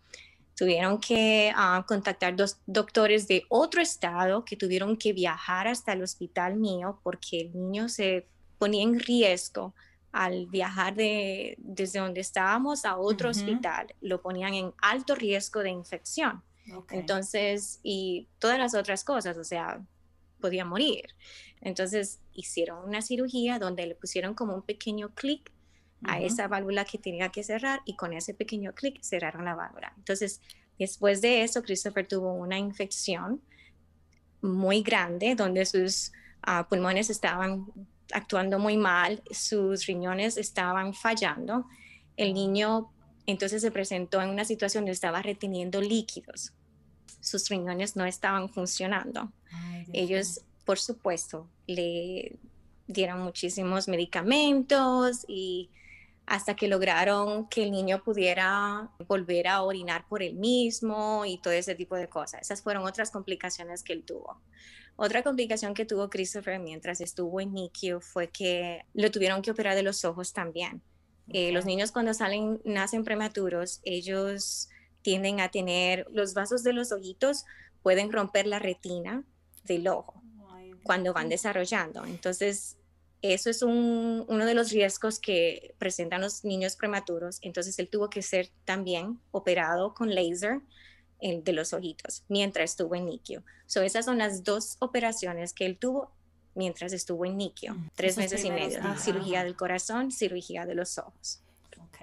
Tuvieron 0.56 1.00
que 1.00 1.52
ah, 1.56 1.84
contactar 1.88 2.36
dos 2.36 2.58
doctores 2.66 3.28
de 3.28 3.44
otro 3.50 3.82
estado 3.82 4.46
que 4.46 4.56
tuvieron 4.56 4.98
que 4.98 5.14
viajar 5.14 5.68
hasta 5.68 5.94
el 5.94 6.04
hospital 6.04 6.56
mío 6.56 7.00
porque 7.04 7.42
el 7.42 7.54
niño 7.54 7.90
se 7.90 8.28
ponía 8.60 8.84
en 8.84 9.00
riesgo 9.00 9.74
al 10.12 10.46
viajar 10.46 10.94
de, 10.96 11.56
desde 11.58 12.00
donde 12.00 12.22
estábamos 12.22 12.86
a 12.86 12.98
otro 12.98 13.32
hospital. 13.32 13.88
Lo 14.00 14.22
ponían 14.22 14.54
en 14.54 14.74
alto 14.80 15.16
riesgo 15.16 15.62
de 15.62 15.72
infección. 15.72 16.44
Entonces, 16.92 17.80
y 17.84 18.28
todas 18.40 18.60
las 18.60 18.76
otras 18.76 19.04
cosas, 19.04 19.38
o 19.38 19.44
sea, 19.44 19.82
podía 20.40 20.66
morir. 20.66 21.08
Entonces, 21.62 22.20
hicieron 22.32 22.88
una 22.88 23.02
cirugía 23.02 23.60
donde 23.60 23.88
le 23.88 23.96
pusieron 23.96 24.34
como 24.34 24.54
un 24.54 24.62
pequeño 24.62 25.10
clic 25.16 25.52
a 26.06 26.20
esa 26.20 26.48
válvula 26.48 26.86
que 26.86 26.98
tenía 26.98 27.30
que 27.30 27.44
cerrar 27.44 27.82
y 27.86 27.96
con 27.96 28.14
ese 28.14 28.34
pequeño 28.34 28.74
clic 28.74 29.02
cerraron 29.02 29.46
la 29.46 29.56
válvula. 29.56 29.94
Entonces, 29.98 30.42
después 30.78 31.22
de 31.22 31.44
eso, 31.44 31.64
Christopher 31.64 32.08
tuvo 32.08 32.34
una 32.34 32.58
infección 32.58 33.42
muy 34.42 34.82
grande 34.82 35.36
donde 35.36 35.66
sus 35.66 36.12
ah, 36.42 36.68
pulmones 36.68 37.10
estaban 37.10 37.66
actuando 38.14 38.60
muy 38.60 38.78
mal, 38.78 39.24
sus 39.32 39.86
riñones 39.86 40.38
estaban 40.38 40.94
fallando. 40.94 41.66
El 42.18 42.34
niño 42.34 42.92
entonces 43.26 43.62
se 43.62 43.72
presentó 43.72 44.22
en 44.22 44.30
una 44.30 44.46
situación 44.46 44.84
donde 44.84 44.92
estaba 44.92 45.22
reteniendo 45.22 45.82
líquidos. 45.82 46.54
Sus 47.22 47.48
riñones 47.50 47.96
no 47.96 48.06
estaban 48.06 48.50
funcionando. 48.50 49.32
Ay, 49.52 49.86
Ellos, 49.94 50.42
por 50.66 50.78
supuesto, 50.78 51.48
le 51.68 52.38
dieron 52.88 53.22
muchísimos 53.22 53.88
medicamentos 53.88 55.26
y 55.28 55.70
hasta 56.26 56.56
que 56.56 56.68
lograron 56.68 57.48
que 57.50 57.64
el 57.64 57.72
niño 57.72 58.02
pudiera 58.04 58.90
volver 59.08 59.48
a 59.48 59.62
orinar 59.64 60.08
por 60.08 60.24
él 60.24 60.36
mismo 60.36 61.26
y 61.26 61.38
todo 61.38 61.54
ese 61.54 61.76
tipo 61.76 61.96
de 61.96 62.08
cosas. 62.08 62.42
Esas 62.42 62.62
fueron 62.62 62.86
otras 62.86 63.12
complicaciones 63.12 63.84
que 63.84 63.94
él 63.94 64.04
tuvo. 64.04 64.42
Otra 64.96 65.24
complicación 65.24 65.74
que 65.74 65.86
tuvo 65.86 66.10
Christopher 66.10 66.60
mientras 66.60 67.02
estuvo 67.02 67.42
en 67.42 67.54
NICU 67.54 68.00
fue 68.00 68.30
que 68.30 68.86
lo 68.94 69.12
tuvieron 69.12 69.42
que 69.42 69.52
operar 69.52 69.76
de 69.76 69.84
los 69.84 70.06
ojos 70.06 70.34
también. 70.34 70.82
Eh, 71.30 71.52
los 71.52 71.66
niños 71.66 71.92
cuando 71.92 72.14
salen, 72.14 72.62
nacen 72.64 73.04
prematuros, 73.04 73.80
ellos 73.84 74.70
tienden 75.02 75.40
a 75.40 75.50
tener 75.50 76.06
los 76.12 76.34
vasos 76.34 76.64
de 76.64 76.74
los 76.74 76.92
ojitos, 76.92 77.46
pueden 77.82 78.12
romper 78.12 78.46
la 78.48 78.60
retina 78.60 79.24
del 79.66 79.88
ojo 79.88 80.22
cuando 80.84 81.14
van 81.14 81.30
desarrollando. 81.30 82.06
Entonces, 82.06 82.78
eso 83.24 83.50
es 83.50 83.62
uno 83.62 84.46
de 84.46 84.54
los 84.54 84.72
riesgos 84.72 85.18
que 85.18 85.74
presentan 85.78 86.20
los 86.20 86.44
niños 86.44 86.76
prematuros. 86.76 87.40
Entonces, 87.42 87.80
él 87.80 87.88
tuvo 87.88 88.10
que 88.10 88.22
ser 88.22 88.50
también 88.66 89.18
operado 89.32 89.94
con 89.94 90.14
láser 90.14 90.60
de 91.22 91.54
los 91.54 91.72
ojitos 91.72 92.26
mientras 92.28 92.72
estuvo 92.72 92.96
en 92.96 93.06
NICU. 93.06 93.42
So, 93.66 93.82
esas 93.82 94.04
son 94.04 94.18
las 94.18 94.44
dos 94.44 94.76
operaciones 94.80 95.54
que 95.54 95.66
él 95.66 95.78
tuvo 95.78 96.12
mientras 96.54 96.92
estuvo 96.92 97.26
en 97.26 97.38
NICU. 97.38 97.74
Tres 97.96 98.18
meses 98.18 98.44
y 98.44 98.52
medio. 98.52 98.82
Cirugía 98.98 99.46
del 99.46 99.56
corazón, 99.56 100.12
cirugía 100.12 100.66
de 100.66 100.76
los 100.76 100.98
ojos. 100.98 101.40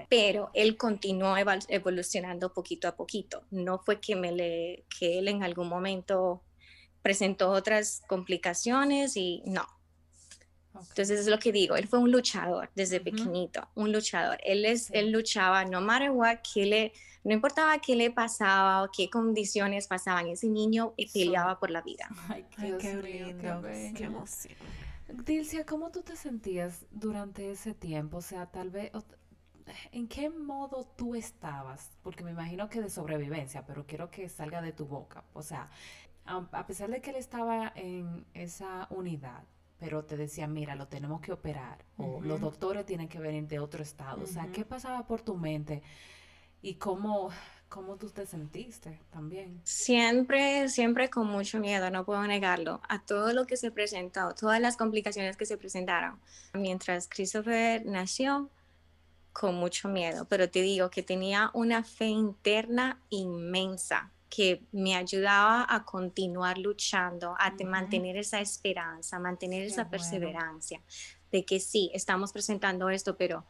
Pero 0.08 0.50
él 0.54 0.78
continuó 0.78 1.36
evolucionando 1.68 2.54
poquito 2.54 2.88
a 2.88 2.96
poquito. 2.96 3.44
No 3.50 3.78
fue 3.78 4.00
que, 4.00 4.16
me 4.16 4.32
le, 4.32 4.86
que 4.98 5.18
él 5.18 5.28
en 5.28 5.42
algún 5.42 5.68
momento 5.68 6.42
presentó 7.02 7.50
otras 7.50 8.00
complicaciones 8.06 9.18
y 9.18 9.42
no, 9.44 9.66
entonces 10.74 11.20
es 11.20 11.26
lo 11.26 11.38
que 11.38 11.52
digo, 11.52 11.76
él 11.76 11.88
fue 11.88 11.98
un 11.98 12.10
luchador 12.10 12.70
desde 12.74 13.00
pequeñito, 13.00 13.68
un 13.74 13.92
luchador. 13.92 14.38
Él, 14.44 14.64
es, 14.64 14.90
él 14.92 15.10
luchaba 15.10 15.64
no 15.64 15.80
matter 15.80 16.10
what, 16.10 16.38
que 16.54 16.66
le, 16.66 16.92
no 17.24 17.34
importaba 17.34 17.78
qué 17.78 17.96
le 17.96 18.10
pasaba 18.10 18.84
o 18.84 18.90
qué 18.90 19.10
condiciones 19.10 19.86
pasaban, 19.86 20.28
ese 20.28 20.48
niño 20.48 20.94
peleaba 21.12 21.58
por 21.58 21.70
la 21.70 21.82
vida. 21.82 22.08
Ay, 22.28 22.46
qué, 22.56 22.94
lindo, 22.96 23.62
qué, 23.94 24.04
emoción. 24.04 24.54
Dilcia, 25.24 25.66
¿cómo 25.66 25.90
tú 25.90 26.02
te 26.02 26.16
sentías 26.16 26.86
durante 26.90 27.50
ese 27.50 27.74
tiempo? 27.74 28.18
O 28.18 28.22
sea, 28.22 28.46
tal 28.46 28.70
vez, 28.70 28.92
¿en 29.90 30.06
qué 30.06 30.30
modo 30.30 30.86
tú 30.96 31.16
estabas? 31.16 31.90
Porque 32.02 32.22
me 32.22 32.30
imagino 32.30 32.68
que 32.68 32.80
de 32.80 32.88
sobrevivencia, 32.88 33.66
pero 33.66 33.86
quiero 33.86 34.08
que 34.10 34.28
salga 34.28 34.62
de 34.62 34.72
tu 34.72 34.86
boca. 34.86 35.24
O 35.32 35.42
sea, 35.42 35.68
a 36.24 36.66
pesar 36.66 36.90
de 36.90 37.00
que 37.00 37.10
él 37.10 37.16
estaba 37.16 37.72
en 37.74 38.24
esa 38.34 38.86
unidad, 38.90 39.42
pero 39.80 40.04
te 40.04 40.16
decían, 40.16 40.52
mira, 40.52 40.74
lo 40.76 40.86
tenemos 40.86 41.22
que 41.22 41.32
operar, 41.32 41.84
o 41.96 42.20
los 42.20 42.40
doctores 42.40 42.84
tienen 42.84 43.08
que 43.08 43.18
venir 43.18 43.48
de 43.48 43.58
otro 43.58 43.82
estado. 43.82 44.22
O 44.22 44.26
sea, 44.26 44.46
¿qué 44.52 44.64
pasaba 44.64 45.06
por 45.06 45.22
tu 45.22 45.34
mente? 45.34 45.82
Y 46.60 46.74
cómo, 46.74 47.30
cómo 47.70 47.96
tú 47.96 48.10
te 48.10 48.26
sentiste 48.26 49.00
también. 49.10 49.58
Siempre, 49.64 50.68
siempre 50.68 51.08
con 51.08 51.26
mucho 51.26 51.58
miedo, 51.58 51.90
no 51.90 52.04
puedo 52.04 52.22
negarlo, 52.26 52.82
a 52.90 53.02
todo 53.02 53.32
lo 53.32 53.46
que 53.46 53.56
se 53.56 53.70
presentó, 53.70 54.34
todas 54.34 54.60
las 54.60 54.76
complicaciones 54.76 55.38
que 55.38 55.46
se 55.46 55.56
presentaron. 55.56 56.20
Mientras 56.52 57.08
Christopher 57.08 57.86
nació, 57.86 58.50
con 59.32 59.54
mucho 59.54 59.88
miedo, 59.88 60.26
pero 60.26 60.50
te 60.50 60.60
digo 60.60 60.90
que 60.90 61.02
tenía 61.02 61.50
una 61.54 61.84
fe 61.84 62.06
interna 62.06 63.00
inmensa 63.08 64.12
que 64.30 64.62
me 64.70 64.94
ayudaba 64.94 65.66
a 65.68 65.84
continuar 65.84 66.56
luchando, 66.56 67.34
a 67.36 67.52
mantener 67.64 68.16
esa 68.16 68.40
esperanza, 68.40 69.18
mantener 69.18 69.64
esa 69.64 69.90
perseverancia 69.90 70.80
de 71.32 71.44
que 71.44 71.58
sí, 71.60 71.90
estamos 71.92 72.32
presentando 72.32 72.88
esto, 72.90 73.16
pero 73.16 73.44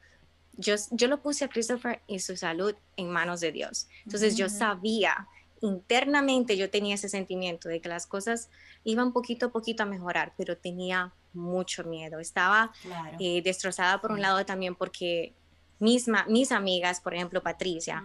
yo, 0.55 0.75
yo 0.91 1.09
lo 1.09 1.23
puse 1.23 1.45
a 1.45 1.49
Christopher 1.49 2.03
y 2.07 2.19
su 2.19 2.37
salud 2.37 2.75
en 2.97 3.11
manos 3.11 3.41
de 3.41 3.53
Dios. 3.53 3.89
Entonces 4.05 4.37
yo 4.37 4.49
sabía, 4.49 5.29
internamente 5.61 6.57
yo 6.57 6.71
tenía 6.71 6.95
ese 6.95 7.09
sentimiento 7.09 7.69
de 7.69 7.81
que 7.81 7.89
las 7.89 8.07
cosas 8.07 8.49
iban 8.83 9.13
poquito 9.13 9.47
a 9.47 9.53
poquito 9.53 9.83
a 9.83 9.87
mejorar, 9.87 10.33
pero 10.37 10.57
tenía 10.57 11.13
mucho 11.33 11.85
miedo. 11.85 12.19
Estaba 12.19 12.73
eh, 13.19 13.43
destrozada 13.43 14.01
por 14.01 14.13
un 14.13 14.21
lado 14.21 14.45
también 14.47 14.75
porque 14.75 15.35
misma, 15.79 16.25
mis 16.29 16.53
amigas, 16.53 17.01
por 17.01 17.15
ejemplo, 17.15 17.43
Patricia, 17.43 18.03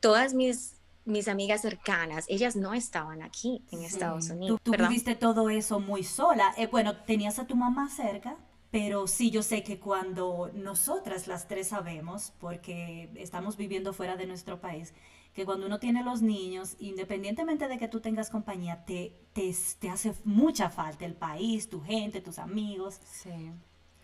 todas 0.00 0.34
mis 0.34 0.76
mis 1.04 1.28
amigas 1.28 1.60
cercanas, 1.60 2.24
ellas 2.28 2.56
no 2.56 2.74
estaban 2.74 3.22
aquí 3.22 3.62
en 3.70 3.82
Estados 3.82 4.30
Unidos. 4.30 4.60
Tú, 4.62 4.72
viviste 4.72 5.14
todo 5.14 5.50
eso 5.50 5.80
muy 5.80 6.02
sola. 6.02 6.54
Eh, 6.56 6.66
bueno, 6.66 6.96
tenías 6.96 7.38
a 7.38 7.46
tu 7.46 7.56
mamá 7.56 7.90
cerca, 7.90 8.36
pero 8.70 9.06
sí 9.06 9.30
yo 9.30 9.42
sé 9.42 9.62
que 9.62 9.78
cuando 9.78 10.50
nosotras 10.54 11.26
las 11.26 11.46
tres 11.46 11.68
sabemos, 11.68 12.32
porque 12.40 13.10
estamos 13.16 13.56
viviendo 13.56 13.92
fuera 13.92 14.16
de 14.16 14.26
nuestro 14.26 14.60
país, 14.60 14.94
que 15.34 15.44
cuando 15.44 15.66
uno 15.66 15.80
tiene 15.80 16.04
los 16.04 16.22
niños, 16.22 16.76
independientemente 16.78 17.68
de 17.68 17.76
que 17.76 17.88
tú 17.88 18.00
tengas 18.00 18.30
compañía, 18.30 18.84
te, 18.84 19.14
te, 19.32 19.54
te 19.78 19.90
hace 19.90 20.14
mucha 20.24 20.70
falta 20.70 21.04
el 21.04 21.14
país, 21.14 21.68
tu 21.68 21.82
gente, 21.82 22.20
tus 22.20 22.38
amigos. 22.38 23.00
Sí. 23.04 23.50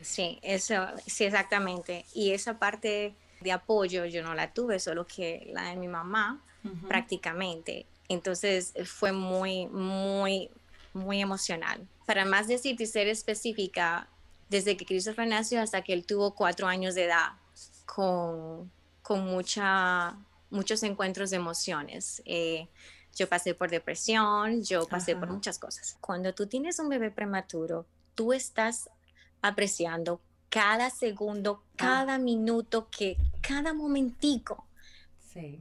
Sí, 0.00 0.38
eso, 0.42 0.86
sí, 1.06 1.24
exactamente. 1.24 2.04
Y 2.14 2.30
esa 2.30 2.58
parte 2.58 3.14
de 3.40 3.52
apoyo 3.52 4.04
yo 4.04 4.22
no 4.22 4.34
la 4.34 4.52
tuve, 4.52 4.78
solo 4.78 5.06
que 5.06 5.50
la 5.52 5.70
de 5.70 5.76
mi 5.76 5.88
mamá 5.88 6.42
prácticamente. 6.88 7.86
Entonces 8.08 8.74
fue 8.84 9.12
muy, 9.12 9.66
muy, 9.68 10.50
muy 10.92 11.20
emocional. 11.20 11.86
Para 12.06 12.24
más 12.24 12.48
decirte 12.48 12.82
y 12.82 12.86
ser 12.86 13.08
específica, 13.08 14.08
desde 14.48 14.76
que 14.76 14.84
Christopher 14.84 15.28
nació 15.28 15.62
hasta 15.62 15.82
que 15.82 15.92
él 15.92 16.04
tuvo 16.04 16.34
cuatro 16.34 16.66
años 16.66 16.94
de 16.94 17.04
edad, 17.04 17.32
con, 17.86 18.70
con 19.02 19.24
mucha, 19.24 20.16
muchos 20.50 20.82
encuentros 20.82 21.30
de 21.30 21.36
emociones. 21.36 22.22
Eh, 22.24 22.68
yo 23.14 23.28
pasé 23.28 23.54
por 23.54 23.70
depresión, 23.70 24.62
yo 24.62 24.86
pasé 24.86 25.16
por 25.16 25.28
muchas 25.28 25.58
cosas. 25.58 25.96
Cuando 26.00 26.34
tú 26.34 26.46
tienes 26.46 26.78
un 26.78 26.88
bebé 26.88 27.10
prematuro, 27.10 27.86
tú 28.14 28.32
estás 28.32 28.90
apreciando 29.42 30.20
cada 30.50 30.90
segundo, 30.90 31.62
ah. 31.62 31.74
cada 31.76 32.18
minuto, 32.18 32.88
que 32.90 33.16
cada 33.40 33.72
momentico 33.72 34.66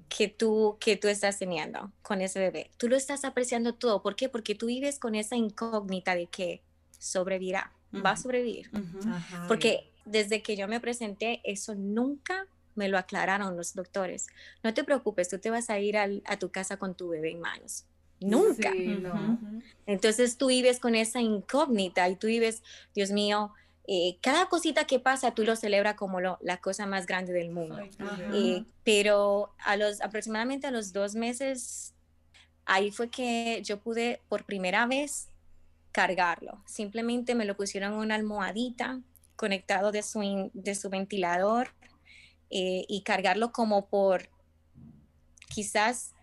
que, 0.10 0.28
tú, 0.28 0.78
que 0.80 0.98
tú 0.98 1.08
estás 1.08 1.38
teniendo 1.38 1.92
con 2.02 2.22
ese 2.22 2.40
bebé. 2.40 2.72
Tú 2.78 2.88
lo 2.90 2.96
estás 2.96 3.24
apreciando 3.24 3.74
todo. 3.74 4.02
¿Por 4.02 4.16
qué? 4.16 4.28
Porque 4.28 4.56
tú 4.56 4.66
vives 4.66 5.00
con 5.00 5.16
esa 5.16 5.36
incógnita 5.36 6.16
de 6.16 6.26
que 6.26 6.62
sobrevivirá, 6.98 7.72
va 8.06 8.12
a 8.12 8.18
sobrevivir. 8.18 8.70
Porque 9.48 9.92
desde 10.06 10.42
que 10.42 10.58
yo 10.58 10.68
me 10.68 10.80
presenté, 10.80 11.40
eso 11.44 11.76
nunca 11.76 12.48
me 12.76 12.90
lo 12.90 12.98
aclararon 12.98 13.56
los 13.56 13.74
doctores. 13.74 14.28
No 14.64 14.74
te 14.74 14.84
preocupes, 14.84 15.30
tú 15.30 15.38
te 15.38 15.50
vas 15.50 15.70
a 15.70 15.80
ir 15.80 15.98
a 15.98 16.40
tu 16.40 16.50
casa 16.50 16.78
con 16.78 16.96
tu 16.96 17.10
bebé 17.10 17.32
en 17.32 17.40
manos. 17.40 17.86
Nunca. 18.20 18.74
Entonces 19.86 20.38
tú 20.38 20.48
vives 20.48 20.80
con 20.80 20.96
esa 20.96 21.22
incógnita 21.22 22.10
y 22.10 22.16
tú 22.16 22.28
vives, 22.28 22.64
Dios 22.94 23.12
mío, 23.12 23.54
eh, 23.92 24.20
cada 24.22 24.46
cosita 24.50 24.86
que 24.86 25.00
pasa 25.00 25.34
tú 25.34 25.44
lo 25.44 25.56
celebras 25.56 25.96
como 25.96 26.20
la 26.22 26.58
cosa 26.62 26.86
más 26.86 27.08
grande 27.08 27.34
del 27.34 27.50
mundo. 27.50 27.80
Eh, 28.36 28.64
pero 28.84 29.52
a 29.66 29.78
los, 29.78 30.00
aproximadamente 30.02 30.68
a 30.68 30.72
los 30.72 30.94
dos 30.94 31.16
meses, 31.16 31.96
ahí 32.66 32.92
fue 32.92 33.10
que 33.10 33.64
yo 33.66 33.80
pude 33.80 34.22
por 34.30 34.46
primera 34.46 34.86
vez 34.86 35.30
cargarlo. 35.92 36.62
Simplemente 36.68 37.34
me 37.34 37.46
lo 37.46 37.58
pusieron 37.58 37.94
en 37.94 37.98
una 37.98 38.14
almohadita 38.14 39.02
conectado 39.36 39.92
de 39.92 40.04
su, 40.04 40.52
de 40.54 40.76
su 40.76 40.92
ventilador 40.92 41.70
eh, 42.52 42.86
y 42.88 43.02
cargarlo 43.02 43.52
como 43.52 43.88
por 43.88 44.30
quizás 45.48 46.14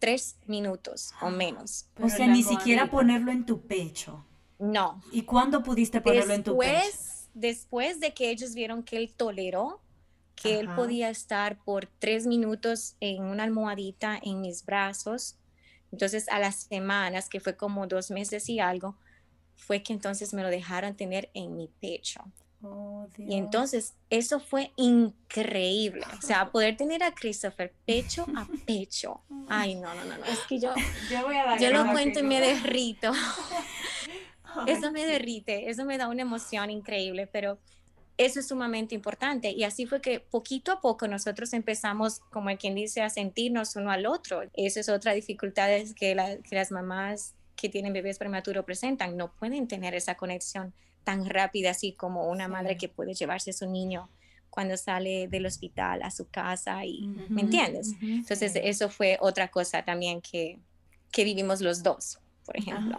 tres 0.00 0.36
minutos 0.48 1.12
o 1.22 1.30
menos. 1.30 1.86
o 2.02 2.08
sea, 2.08 2.26
ni 2.26 2.42
siquiera 2.42 2.90
ponerlo 2.90 3.30
en 3.30 3.46
tu 3.46 3.60
pecho. 3.60 4.26
No. 4.58 5.02
¿Y 5.12 5.22
cuándo 5.22 5.62
pudiste 5.62 6.00
ponerlo 6.00 6.34
en 6.34 6.42
tu 6.42 6.58
pecho? 6.58 6.72
Después 7.34 8.00
de 8.00 8.14
que 8.14 8.30
ellos 8.30 8.54
vieron 8.54 8.82
que 8.82 8.96
él 8.96 9.12
toleró, 9.14 9.80
que 10.36 10.60
él 10.60 10.68
podía 10.74 11.10
estar 11.10 11.58
por 11.64 11.86
tres 11.98 12.26
minutos 12.26 12.96
en 13.00 13.24
una 13.24 13.44
almohadita 13.44 14.18
en 14.22 14.40
mis 14.40 14.64
brazos, 14.64 15.36
entonces 15.90 16.28
a 16.28 16.38
las 16.38 16.64
semanas, 16.64 17.28
que 17.28 17.40
fue 17.40 17.56
como 17.56 17.86
dos 17.86 18.10
meses 18.10 18.48
y 18.48 18.60
algo, 18.60 18.96
fue 19.56 19.82
que 19.82 19.92
entonces 19.92 20.34
me 20.34 20.42
lo 20.42 20.48
dejaron 20.48 20.96
tener 20.96 21.30
en 21.34 21.56
mi 21.56 21.68
pecho. 21.68 22.20
Oh, 22.62 23.06
y 23.18 23.34
entonces 23.34 23.94
eso 24.08 24.40
fue 24.40 24.72
increíble. 24.76 26.04
O 26.18 26.22
sea, 26.22 26.50
poder 26.50 26.76
tener 26.76 27.02
a 27.02 27.12
Christopher 27.14 27.74
pecho 27.84 28.26
a 28.34 28.46
pecho. 28.66 29.20
Ay, 29.48 29.74
no, 29.74 29.94
no, 29.94 30.04
no, 30.04 30.16
no. 30.16 30.24
Es 30.24 30.38
que 30.48 30.58
yo, 30.58 30.72
yo, 31.60 31.70
lo 31.70 31.92
cuento 31.92 32.20
y 32.20 32.22
me 32.22 32.40
derrito. 32.40 33.12
eso 34.66 34.92
me 34.92 35.06
derrite, 35.06 35.70
eso 35.70 35.84
me 35.84 35.98
da 35.98 36.08
una 36.08 36.22
emoción 36.22 36.70
increíble, 36.70 37.26
pero 37.26 37.58
eso 38.16 38.40
es 38.40 38.48
sumamente 38.48 38.94
importante. 38.94 39.50
Y 39.50 39.64
así 39.64 39.86
fue 39.86 40.00
que 40.00 40.20
poquito 40.20 40.72
a 40.72 40.80
poco 40.80 41.08
nosotros 41.08 41.52
empezamos, 41.52 42.20
como 42.30 42.54
quien 42.56 42.74
dice, 42.74 43.02
a 43.02 43.10
sentirnos 43.10 43.76
uno 43.76 43.90
al 43.90 44.06
otro. 44.06 44.42
Eso 44.54 44.80
es 44.80 44.88
otra 44.88 45.12
dificultad 45.12 45.68
que, 45.96 46.16
que 46.48 46.54
las 46.54 46.70
mamás 46.70 47.34
que 47.56 47.68
tienen 47.68 47.92
bebés 47.92 48.18
prematuros 48.18 48.64
presentan. 48.64 49.16
No 49.16 49.32
pueden 49.32 49.66
tener 49.68 49.94
esa 49.94 50.16
conexión 50.16 50.72
tan 51.02 51.28
rápida 51.28 51.70
así 51.70 51.92
como 51.92 52.28
una 52.28 52.48
madre 52.48 52.76
que 52.76 52.88
puede 52.88 53.14
llevarse 53.14 53.50
a 53.50 53.54
su 53.54 53.68
niño 53.68 54.08
cuando 54.48 54.76
sale 54.76 55.26
del 55.26 55.46
hospital 55.46 56.02
a 56.02 56.10
su 56.12 56.28
casa 56.28 56.84
y, 56.84 57.08
¿me 57.28 57.42
entiendes? 57.42 57.94
Entonces 58.00 58.52
eso 58.54 58.88
fue 58.88 59.18
otra 59.20 59.48
cosa 59.48 59.84
también 59.84 60.20
que, 60.20 60.60
que 61.10 61.24
vivimos 61.24 61.60
los 61.60 61.82
dos, 61.82 62.20
por 62.46 62.56
ejemplo. 62.56 62.98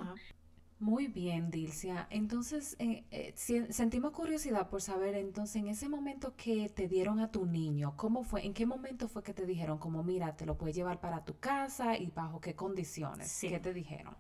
Muy 0.80 1.08
bien, 1.08 1.50
Dilcia. 1.52 2.06
Entonces, 2.10 2.76
eh, 2.80 3.06
eh, 3.12 3.34
sentimos 3.70 4.12
curiosidad 4.12 4.70
por 4.70 4.82
saber, 4.82 5.16
entonces, 5.16 5.56
en 5.56 5.68
ese 5.70 5.88
momento 5.88 6.36
que 6.36 6.68
te 6.70 6.88
dieron 6.88 7.20
a 7.20 7.32
tu 7.32 7.46
niño, 7.46 7.94
¿cómo 7.96 8.24
fue? 8.24 8.46
¿En 8.46 8.54
qué 8.54 8.66
momento 8.66 9.08
fue 9.08 9.24
que 9.24 9.34
te 9.34 9.46
dijeron, 9.46 9.78
como, 9.78 10.04
mira, 10.04 10.36
te 10.36 10.46
lo 10.46 10.58
puedes 10.58 10.76
llevar 10.76 11.00
para 11.00 11.24
tu 11.24 11.40
casa 11.40 11.98
y 11.98 12.08
bajo 12.08 12.42
qué 12.42 12.56
condiciones? 12.56 13.38
¿Qué 13.40 13.60
te 13.60 13.74
dijeron? 13.74 14.16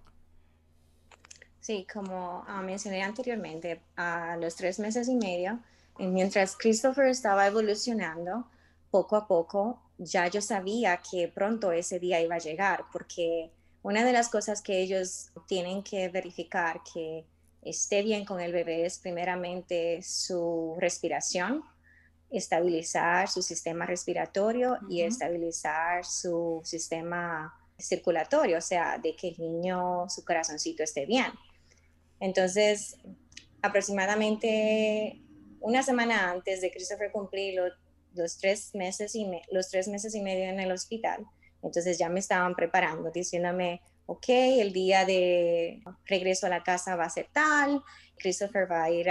Sí, 1.60 1.86
como 1.92 2.46
ah, 2.48 2.62
mencioné 2.62 3.04
anteriormente, 3.04 3.82
a 3.98 4.38
los 4.38 4.56
tres 4.56 4.80
meses 4.80 5.10
y 5.10 5.16
medio, 5.16 5.60
mientras 6.00 6.56
Christopher 6.56 7.08
estaba 7.08 7.48
evolucionando, 7.48 8.48
poco 8.92 9.18
a 9.18 9.28
poco, 9.28 9.82
ya 9.98 10.28
yo 10.28 10.42
sabía 10.42 10.98
que 10.98 11.28
pronto 11.28 11.72
ese 11.72 12.00
día 12.00 12.22
iba 12.22 12.36
a 12.36 12.40
llegar, 12.40 12.86
porque 12.94 13.52
una 13.86 14.04
de 14.04 14.14
las 14.14 14.30
cosas 14.30 14.64
que 14.64 14.80
ellos 14.80 15.28
tienen 15.48 15.84
que 15.84 16.10
verificar 16.10 16.82
que 16.92 17.24
esté 17.62 18.02
bien 18.02 18.26
con 18.26 18.42
el 18.42 18.52
bebé 18.52 18.84
es 18.84 18.98
primeramente 18.98 20.02
su 20.02 20.76
respiración, 20.80 21.64
estabilizar 22.32 23.30
su 23.30 23.44
sistema 23.44 23.86
respiratorio 23.86 24.80
y 24.90 25.04
estabilizar 25.04 26.04
su 26.04 26.62
sistema 26.64 27.54
circulatorio, 27.78 28.58
o 28.58 28.62
sea, 28.62 28.98
de 28.98 29.16
que 29.16 29.28
el 29.28 29.38
niño, 29.38 30.10
su 30.10 30.26
corazoncito 30.26 30.82
esté 30.82 31.06
bien. 31.06 31.28
Entonces, 32.20 32.98
aproximadamente 33.62 35.22
una 35.60 35.84
semana 35.84 36.32
antes 36.32 36.60
de 36.62 36.72
Christopher 36.72 37.12
cumplir 37.12 37.62
los, 38.16 38.38
tres 38.40 38.74
meses 38.74 39.14
y 39.14 39.30
los 39.52 39.70
tres 39.70 39.88
meses 39.88 40.16
y 40.16 40.22
medio 40.22 40.46
en 40.46 40.60
el 40.60 40.72
hospital, 40.72 41.24
entonces 41.62 41.98
ya 41.98 42.10
me 42.10 42.20
estaban 42.20 42.56
preparando, 42.56 43.12
diciéndome, 43.12 43.82
ok, 44.06 44.26
el 44.30 44.74
día 44.74 45.06
de 45.06 45.82
regreso 46.06 46.46
a 46.46 46.50
la 46.50 46.64
casa 46.64 46.96
va 46.96 47.06
a 47.06 47.10
ser 47.10 47.28
tal, 47.32 47.84
Christopher 48.18 48.72
va 48.72 48.84
a 48.84 48.92
ir 48.92 49.08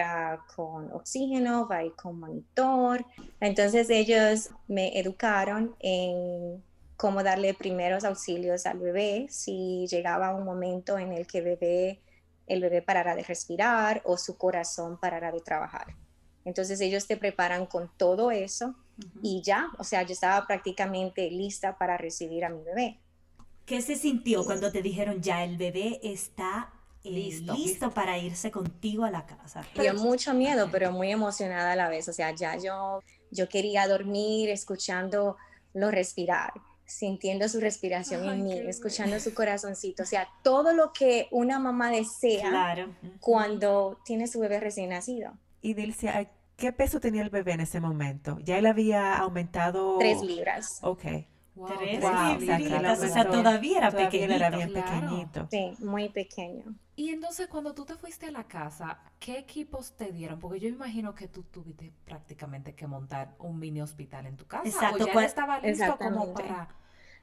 con 0.54 0.92
oxígeno, 0.92 1.68
va 1.68 1.78
a 1.78 1.84
ir 1.84 1.94
con 1.94 2.18
monitor. 2.18 3.04
Entonces 3.40 3.90
ellos 3.90 4.50
me 4.68 4.98
educaron 4.98 5.74
en 5.80 6.62
cómo 6.96 7.22
darle 7.22 7.54
primeros 7.54 8.04
auxilios 8.04 8.66
al 8.66 8.78
bebé 8.78 9.26
si 9.28 9.86
llegaba 9.88 10.34
un 10.34 10.44
momento 10.44 10.98
en 10.98 11.12
el 11.12 11.26
que 11.26 11.40
bebé, 11.40 12.00
el 12.46 12.60
bebé 12.60 12.82
parara 12.82 13.14
de 13.14 13.24
respirar 13.24 14.02
o 14.04 14.16
su 14.16 14.38
corazón 14.38 14.98
parara 14.98 15.32
de 15.32 15.40
trabajar. 15.40 15.88
Entonces 16.44 16.80
ellos 16.80 17.06
te 17.06 17.16
preparan 17.16 17.66
con 17.66 17.90
todo 17.96 18.30
eso 18.30 18.74
y 19.22 19.42
ya, 19.42 19.68
o 19.78 19.84
sea, 19.84 20.02
yo 20.02 20.12
estaba 20.12 20.46
prácticamente 20.46 21.30
lista 21.30 21.76
para 21.76 21.96
recibir 21.96 22.44
a 22.44 22.48
mi 22.48 22.62
bebé. 22.62 23.00
¿Qué 23.66 23.80
se 23.80 23.96
sintió 23.96 24.44
cuando 24.44 24.70
te 24.70 24.82
dijeron 24.82 25.22
ya 25.22 25.42
el 25.42 25.56
bebé 25.56 26.00
está 26.02 26.70
eh, 27.02 27.10
listo, 27.10 27.90
para 27.90 28.18
irse 28.18 28.50
contigo 28.50 29.04
a 29.04 29.10
la 29.10 29.24
casa? 29.24 29.64
Dio 29.78 29.94
mucho 29.94 30.34
miedo, 30.34 30.68
pero 30.70 30.92
muy 30.92 31.10
emocionada 31.10 31.72
a 31.72 31.76
la 31.76 31.88
vez. 31.88 32.08
O 32.08 32.12
sea, 32.12 32.34
ya 32.34 32.56
yo, 32.58 33.00
yo 33.30 33.48
quería 33.48 33.88
dormir 33.88 34.50
escuchando 34.50 35.36
lo 35.72 35.90
respirar, 35.90 36.52
sintiendo 36.84 37.48
su 37.48 37.58
respiración 37.58 38.28
en 38.28 38.44
mí, 38.44 38.52
escuchando 38.52 39.18
su 39.18 39.32
corazoncito. 39.32 40.02
O 40.02 40.06
sea, 40.06 40.28
todo 40.42 40.74
lo 40.74 40.92
que 40.92 41.28
una 41.30 41.58
mamá 41.58 41.90
desea 41.90 42.86
cuando 43.20 43.98
tiene 44.04 44.26
su 44.26 44.40
bebé 44.40 44.60
recién 44.60 44.90
nacido. 44.90 45.32
Y 45.62 45.72
Dilcia, 45.72 46.30
¿qué 46.56 46.72
peso 46.72 47.00
tenía 47.00 47.22
el 47.22 47.30
bebé 47.30 47.52
en 47.52 47.60
ese 47.60 47.80
momento? 47.80 48.38
¿Ya 48.40 48.58
él 48.58 48.66
había 48.66 49.16
aumentado? 49.16 49.98
Tres 49.98 50.22
libras. 50.22 50.78
Ok. 50.82 51.02
Tres 51.78 52.60
libras, 52.60 53.00
o 53.00 53.08
sea, 53.08 53.30
todavía 53.30 53.78
era 53.78 53.90
pequeñito. 53.92 54.32
Era 54.32 54.50
bien 54.50 54.72
pequeñito. 54.72 55.46
Sí, 55.50 55.72
muy 55.78 56.08
pequeño. 56.08 56.74
Y 56.96 57.10
entonces 57.10 57.46
cuando 57.46 57.74
tú 57.74 57.84
te 57.84 57.94
fuiste 57.94 58.26
a 58.26 58.30
la 58.32 58.44
casa, 58.44 58.98
¿qué 59.20 59.38
equipos 59.38 59.96
te 59.96 60.10
dieron? 60.10 60.40
Porque 60.40 60.58
yo 60.58 60.68
imagino 60.68 61.14
que 61.14 61.28
tú 61.28 61.44
tuviste 61.44 61.92
prácticamente 62.04 62.74
que 62.74 62.86
montar 62.86 63.36
un 63.38 63.58
mini 63.58 63.80
hospital 63.80 64.26
en 64.26 64.36
tu 64.36 64.46
casa. 64.46 64.66
Exacto. 64.66 65.04
¿O 65.04 65.06
ya 65.06 65.24
estaba 65.24 65.60
listo 65.60 65.96
como 65.96 66.32
para 66.32 66.68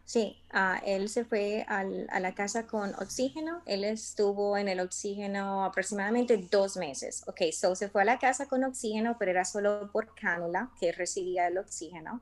Sí, 0.06 0.42
ah, 0.52 0.82
él 0.86 1.08
se 1.08 1.24
fue 1.24 1.66
a 1.70 1.84
la 1.84 2.36
casa 2.36 2.68
con 2.68 2.94
oxígeno. 2.96 3.62
Él 3.66 3.84
estuvo 3.84 4.58
en 4.58 4.68
el 4.68 4.80
oxígeno 4.82 5.64
aproximadamente 5.64 6.38
dos 6.52 6.76
meses. 6.76 7.24
Ok, 7.28 7.42
so 7.54 7.76
se 7.76 7.88
fue 7.88 8.02
a 8.02 8.06
la 8.06 8.20
casa 8.20 8.48
con 8.48 8.64
oxígeno, 8.64 9.16
pero 9.18 9.32
era 9.32 9.46
solo 9.46 9.90
por 9.92 10.14
cánula 10.16 10.72
que 10.80 10.92
recibía 10.92 11.48
el 11.48 11.58
oxígeno. 11.58 12.22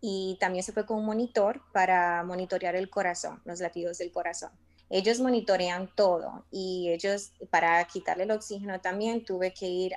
Y 0.00 0.36
también 0.38 0.62
se 0.62 0.72
fue 0.72 0.84
con 0.84 0.98
un 0.98 1.06
monitor 1.06 1.62
para 1.72 2.22
monitorear 2.24 2.76
el 2.76 2.90
corazón, 2.90 3.40
los 3.46 3.60
latidos 3.60 3.96
del 3.96 4.12
corazón. 4.12 4.50
Ellos 4.90 5.18
monitorean 5.18 5.90
todo 5.96 6.44
y 6.50 6.90
ellos, 6.90 7.32
para 7.48 7.82
quitarle 7.84 8.24
el 8.24 8.30
oxígeno 8.32 8.80
también, 8.82 9.24
tuve 9.24 9.54
que 9.54 9.66
ir 9.66 9.94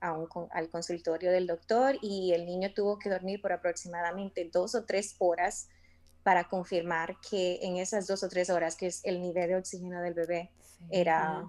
al 0.00 0.70
consultorio 0.70 1.32
del 1.32 1.48
doctor 1.48 1.96
y 2.00 2.32
el 2.32 2.46
niño 2.46 2.72
tuvo 2.72 2.98
que 2.98 3.10
dormir 3.10 3.42
por 3.42 3.52
aproximadamente 3.52 4.48
dos 4.52 4.76
o 4.76 4.84
tres 4.84 5.16
horas 5.18 5.68
para 6.24 6.44
confirmar 6.48 7.16
que 7.20 7.60
en 7.62 7.76
esas 7.76 8.06
dos 8.08 8.24
o 8.24 8.28
tres 8.28 8.50
horas, 8.50 8.74
que 8.74 8.86
es 8.86 9.04
el 9.04 9.20
nivel 9.20 9.50
de 9.50 9.56
oxígeno 9.56 10.00
del 10.00 10.14
bebé, 10.14 10.50
era 10.90 11.44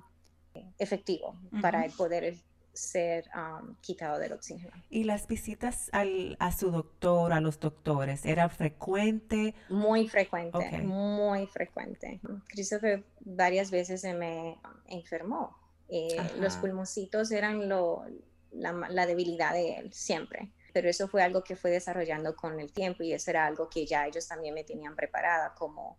efectivo 0.77 1.35
para 1.61 1.87
poder 1.97 2.35
ser 2.73 3.25
um, 3.35 3.75
quitado 3.79 4.19
del 4.19 4.33
oxígeno. 4.33 4.73
¿Y 4.89 5.05
las 5.05 5.27
visitas 5.27 5.89
al, 5.93 6.35
a 6.39 6.51
su 6.51 6.71
doctor, 6.71 7.31
a 7.31 7.39
los 7.39 7.59
doctores, 7.59 8.25
era 8.25 8.49
frecuente? 8.49 9.55
Muy 9.69 10.09
frecuente, 10.09 10.81
muy 10.81 11.47
frecuente. 11.47 12.19
Christopher 12.49 13.05
varias 13.21 13.71
veces 13.71 14.01
se 14.01 14.13
me 14.13 14.57
enfermó. 14.87 15.57
Eh, 15.87 16.17
los 16.39 16.57
pulmoncitos 16.57 17.31
eran 17.31 17.69
lo, 17.69 18.03
la, 18.51 18.73
la, 18.89 19.05
debilidad 19.05 19.53
de 19.53 19.77
él, 19.77 19.93
siempre 19.93 20.51
pero 20.75 20.89
eso 20.89 21.07
fue 21.07 21.23
algo 21.23 21.41
que 21.41 21.55
fue 21.55 21.71
desarrollando 21.71 22.35
con 22.35 22.59
el 22.59 22.73
tiempo 22.73 23.01
y 23.01 23.13
eso 23.13 23.31
era 23.31 23.45
algo 23.45 23.69
que 23.69 23.85
ya 23.85 24.05
ellos 24.05 24.27
también 24.27 24.53
me 24.53 24.65
tenían 24.65 24.93
preparada 24.93 25.55
como, 25.55 25.97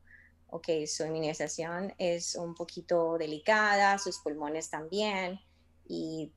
ok, 0.48 0.68
su 0.86 1.06
inmunización 1.06 1.94
es 1.96 2.34
un 2.34 2.54
poquito 2.54 3.16
delicada, 3.16 3.96
sus 3.96 4.18
pulmones 4.18 4.68
también 4.68 5.40
y 5.88 6.30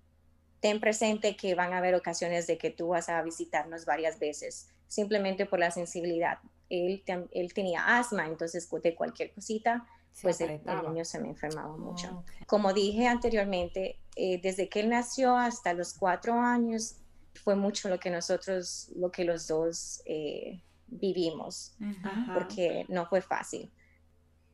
ten 0.62 0.80
presente 0.80 1.36
que 1.36 1.54
van 1.54 1.74
a 1.74 1.80
haber 1.80 1.96
ocasiones 1.96 2.48
de 2.48 2.58
que 2.58 2.70
tú 2.70 2.88
vas 2.88 3.10
a 3.10 3.22
visitarnos 3.24 3.84
varias 3.84 4.20
veces, 4.20 4.70
simplemente 4.88 5.46
por 5.46 5.60
la 5.60 5.72
sensibilidad. 5.72 6.40
Él, 6.70 7.04
él 7.34 7.54
tenía 7.54 7.98
asma, 7.98 8.26
entonces 8.26 8.70
de 8.82 8.96
cualquier 8.96 9.34
cosita, 9.34 9.86
pues 10.22 10.40
el, 10.40 10.62
niño 10.88 11.04
se 11.04 11.20
me 11.20 11.28
enfermaba 11.28 11.76
mucho. 11.76 12.24
Como 12.48 12.72
dije 12.72 13.06
anteriormente, 13.06 14.00
eh, 14.16 14.40
desde 14.42 14.70
que 14.70 14.80
él 14.80 14.90
nació 14.90 15.36
hasta 15.36 15.74
los 15.74 15.94
cuatro 15.94 16.40
años, 16.40 16.99
fue 17.36 17.56
mucho 17.56 17.90
lo 17.90 18.00
que 18.00 18.10
nosotros, 18.10 18.90
lo 18.96 19.12
que 19.12 19.24
los 19.24 19.48
dos 19.48 20.02
eh, 20.06 20.62
vivimos, 20.88 21.76
porque 22.34 22.86
no 22.90 23.06
fue 23.08 23.22
fácil. 23.22 23.72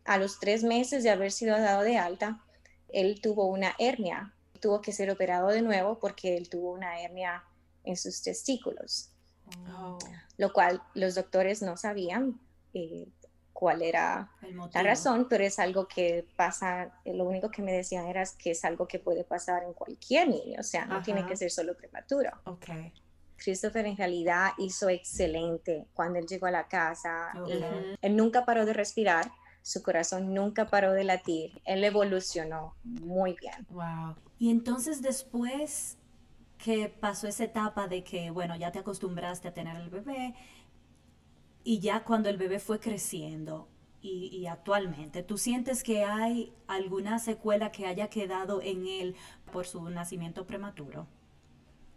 A 0.03 0.17
los 0.17 0.39
tres 0.39 0.63
meses 0.63 1.03
de 1.03 1.09
haber 1.09 1.31
sido 1.31 1.57
dado 1.59 1.81
de 1.81 1.97
alta, 1.97 2.43
él 2.89 3.19
tuvo 3.21 3.47
una 3.47 3.75
hernia, 3.79 4.33
tuvo 4.59 4.81
que 4.81 4.91
ser 4.91 5.09
operado 5.09 5.47
de 5.47 5.61
nuevo 5.61 5.99
porque 5.99 6.37
él 6.37 6.49
tuvo 6.49 6.71
una 6.71 7.01
hernia 7.01 7.43
en 7.83 7.97
sus 7.97 8.21
testículos, 8.21 9.11
oh. 9.69 9.97
lo 10.37 10.53
cual 10.53 10.81
los 10.93 11.15
doctores 11.15 11.61
no 11.61 11.77
sabían. 11.77 12.39
Eh, 12.73 13.07
cuál 13.55 13.81
era 13.81 14.29
la 14.73 14.83
razón, 14.83 15.27
pero 15.29 15.45
es 15.45 15.59
algo 15.59 15.87
que 15.87 16.27
pasa, 16.35 16.91
lo 17.05 17.23
único 17.23 17.49
que 17.49 17.61
me 17.61 17.71
decían 17.71 18.05
era 18.05 18.21
que 18.37 18.51
es 18.51 18.65
algo 18.65 18.85
que 18.85 18.99
puede 18.99 19.23
pasar 19.23 19.63
en 19.63 19.71
cualquier 19.71 20.27
niño, 20.27 20.59
o 20.59 20.63
sea, 20.63 20.85
no 20.85 21.01
tiene 21.01 21.25
que 21.25 21.37
ser 21.37 21.49
solo 21.49 21.75
prematuro. 21.75 22.31
Okay. 22.43 22.91
Christopher 23.37 23.85
en 23.85 23.95
realidad 23.95 24.51
hizo 24.57 24.89
excelente 24.89 25.87
cuando 25.93 26.19
él 26.19 26.25
llegó 26.27 26.47
a 26.47 26.51
la 26.51 26.67
casa. 26.67 27.31
él 28.01 28.15
nunca 28.17 28.43
paró 28.43 28.65
de 28.65 28.73
respirar, 28.73 29.31
su 29.61 29.81
corazón 29.81 30.33
nunca 30.33 30.67
paró 30.67 30.91
de 30.91 31.05
latir. 31.05 31.61
Él 31.63 31.85
evolucionó 31.85 32.75
muy 32.83 33.37
bien. 33.39 33.65
Wow. 33.69 34.15
Y 34.37 34.51
entonces 34.51 35.01
después 35.01 35.97
que 36.57 36.89
pasó 36.89 37.27
esa 37.27 37.43
etapa 37.45 37.87
de 37.87 38.03
que, 38.03 38.31
bueno, 38.31 38.55
ya 38.55 38.71
te 38.71 38.79
acostumbraste 38.79 39.47
a 39.47 39.53
tener 39.53 39.75
el 39.77 39.89
bebé, 39.89 40.35
y 41.65 41.79
ya 41.79 42.03
cuando 42.03 42.29
el 42.29 42.37
bebé 42.37 42.59
fue 42.59 42.79
creciendo 42.79 43.67
y, 44.07 44.45
actualmente, 44.45 45.23
¿tú 45.23 45.39
sientes 45.39 45.81
que 45.81 46.03
hay 46.03 46.53
alguna 46.67 47.17
secuela 47.17 47.71
que 47.71 47.87
haya 47.87 48.07
quedado 48.07 48.61
en 48.61 48.85
él 48.85 49.15
por 49.51 49.65
su 49.65 49.89
nacimiento 49.89 50.45
prematuro? 50.45 51.07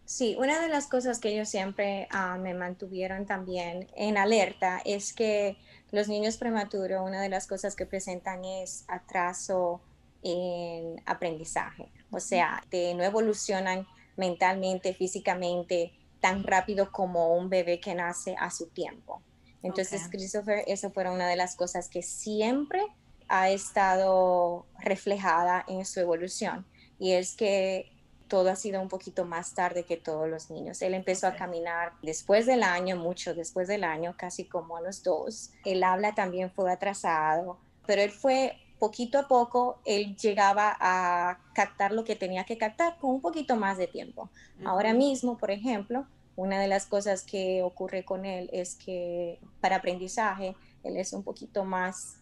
Sí, 0.06 0.34
una 0.38 0.58
de 0.58 0.70
las 0.70 0.86
cosas 0.86 1.18
que 1.18 1.28
ellos 1.28 1.50
siempre 1.50 2.08
ah, 2.10 2.38
me 2.38 2.54
mantuvieron 2.54 3.26
también 3.26 3.88
en 3.94 4.16
alerta 4.16 4.80
es 4.86 5.12
que 5.12 5.58
los 5.90 6.08
niños 6.08 6.38
prematuros, 6.38 7.02
una 7.06 7.20
de 7.20 7.28
las 7.28 7.46
cosas 7.46 7.76
que 7.76 7.84
presentan 7.84 8.42
es 8.42 8.86
atraso 8.88 9.82
en 10.22 11.02
aprendizaje, 11.04 11.92
o 12.10 12.20
sea, 12.20 12.64
de 12.70 12.94
no 12.94 13.04
evolucionan 13.04 13.86
mentalmente, 14.16 14.94
físicamente 14.94 15.92
tan 16.20 16.42
rápido 16.42 16.90
como 16.90 17.36
un 17.36 17.50
bebé 17.50 17.80
que 17.80 17.94
nace 17.94 18.34
a 18.38 18.50
su 18.50 18.68
tiempo. 18.68 19.22
Entonces, 19.62 20.08
Christopher, 20.08 20.64
eso 20.66 20.90
fue 20.90 21.08
una 21.10 21.28
de 21.28 21.36
las 21.36 21.56
cosas 21.56 21.88
que 21.88 22.02
siempre 22.02 22.80
ha 23.28 23.50
estado 23.50 24.66
reflejada 24.78 25.64
en 25.68 25.84
su 25.84 26.00
evolución 26.00 26.66
y 26.98 27.12
es 27.12 27.34
que 27.34 27.92
todo 28.28 28.50
ha 28.50 28.56
sido 28.56 28.80
un 28.80 28.88
poquito 28.88 29.24
más 29.24 29.54
tarde 29.54 29.84
que 29.84 29.96
todos 29.96 30.28
los 30.28 30.50
niños. 30.50 30.80
Él 30.82 30.94
empezó 30.94 31.26
a 31.26 31.34
caminar 31.34 31.92
después 32.02 32.46
del 32.46 32.62
año, 32.62 32.96
mucho 32.96 33.34
después 33.34 33.68
del 33.68 33.84
año, 33.84 34.14
casi 34.16 34.44
como 34.44 34.76
a 34.76 34.80
los 34.80 35.02
dos. 35.02 35.50
El 35.64 35.82
habla 35.82 36.14
también 36.14 36.50
fue 36.50 36.70
atrasado, 36.70 37.58
pero 37.86 38.02
él 38.02 38.10
fue 38.10 38.56
poquito 38.78 39.18
a 39.18 39.26
poco, 39.26 39.80
él 39.84 40.16
llegaba 40.16 40.76
a 40.78 41.40
captar 41.54 41.92
lo 41.92 42.04
que 42.04 42.16
tenía 42.16 42.44
que 42.44 42.58
captar 42.58 42.96
con 42.98 43.10
un 43.10 43.20
poquito 43.20 43.56
más 43.56 43.76
de 43.78 43.88
tiempo. 43.88 44.30
Ahora 44.64 44.92
mismo, 44.92 45.36
por 45.36 45.50
ejemplo, 45.50 46.06
una 46.38 46.60
de 46.60 46.68
las 46.68 46.86
cosas 46.86 47.24
que 47.24 47.64
ocurre 47.64 48.04
con 48.04 48.24
él 48.24 48.48
es 48.52 48.76
que 48.76 49.40
para 49.60 49.76
aprendizaje, 49.76 50.54
él 50.84 50.96
es 50.96 51.12
un 51.12 51.24
poquito 51.24 51.64
más 51.64 52.20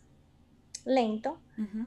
lento 0.86 1.38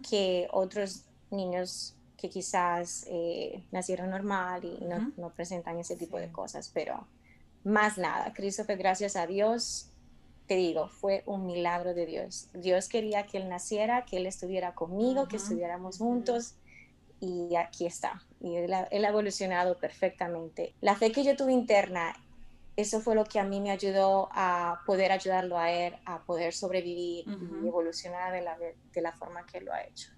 que 0.07 0.47
otros 0.51 1.05
niños 1.31 1.95
que 2.17 2.29
quizás 2.29 3.07
eh, 3.09 3.63
nacieron 3.71 4.11
normal 4.11 4.63
y 4.63 4.85
no, 5.17 5.33
presentan 5.33 5.79
ese 5.79 5.95
tipo 5.95 6.19
de 6.19 6.31
cosas, 6.31 6.69
pero 6.71 7.07
más 7.63 7.97
nada. 7.97 8.31
Christopher, 8.31 8.77
gracias 8.77 9.15
a 9.15 9.25
Dios, 9.25 9.89
te 10.45 10.55
digo, 10.55 10.87
fue 10.87 11.23
un 11.25 11.47
milagro 11.47 11.95
de 11.95 12.05
Dios. 12.05 12.49
Dios 12.53 12.89
quería 12.89 13.25
que 13.25 13.39
él 13.39 13.49
naciera, 13.49 14.05
que 14.05 14.17
él 14.17 14.27
estuviera 14.27 14.75
conmigo, 14.75 15.27
que 15.27 15.37
estuviéramos 15.37 15.97
juntos 15.97 16.53
y 17.19 17.55
aquí 17.55 17.87
está. 17.87 18.21
Y 18.41 18.55
él 18.55 18.73
ha, 18.73 18.87
evolucionado 18.91 19.77
perfectamente. 19.77 20.73
La 20.81 20.95
fe 20.95 21.11
que 21.11 21.23
yo 21.23 21.35
tuve 21.35 21.51
interna, 21.51 22.15
eso 22.75 23.01
fue 23.01 23.15
lo 23.15 23.25
que 23.25 23.39
a 23.39 23.43
mí 23.43 23.59
me 23.59 23.71
ayudó 23.71 24.29
a 24.31 24.81
poder 24.85 25.11
ayudarlo 25.11 25.57
a 25.57 25.71
él, 25.71 25.95
a 26.05 26.23
poder 26.23 26.53
sobrevivir 26.53 27.25
y 27.27 27.67
evolucionar 27.67 28.31
de 28.31 28.41
la, 28.41 28.57
de 28.57 29.01
la 29.01 29.11
forma 29.11 29.45
que 29.45 29.57
él 29.57 29.65
lo 29.65 29.73
ha 29.73 29.83
hecho. 29.83 30.09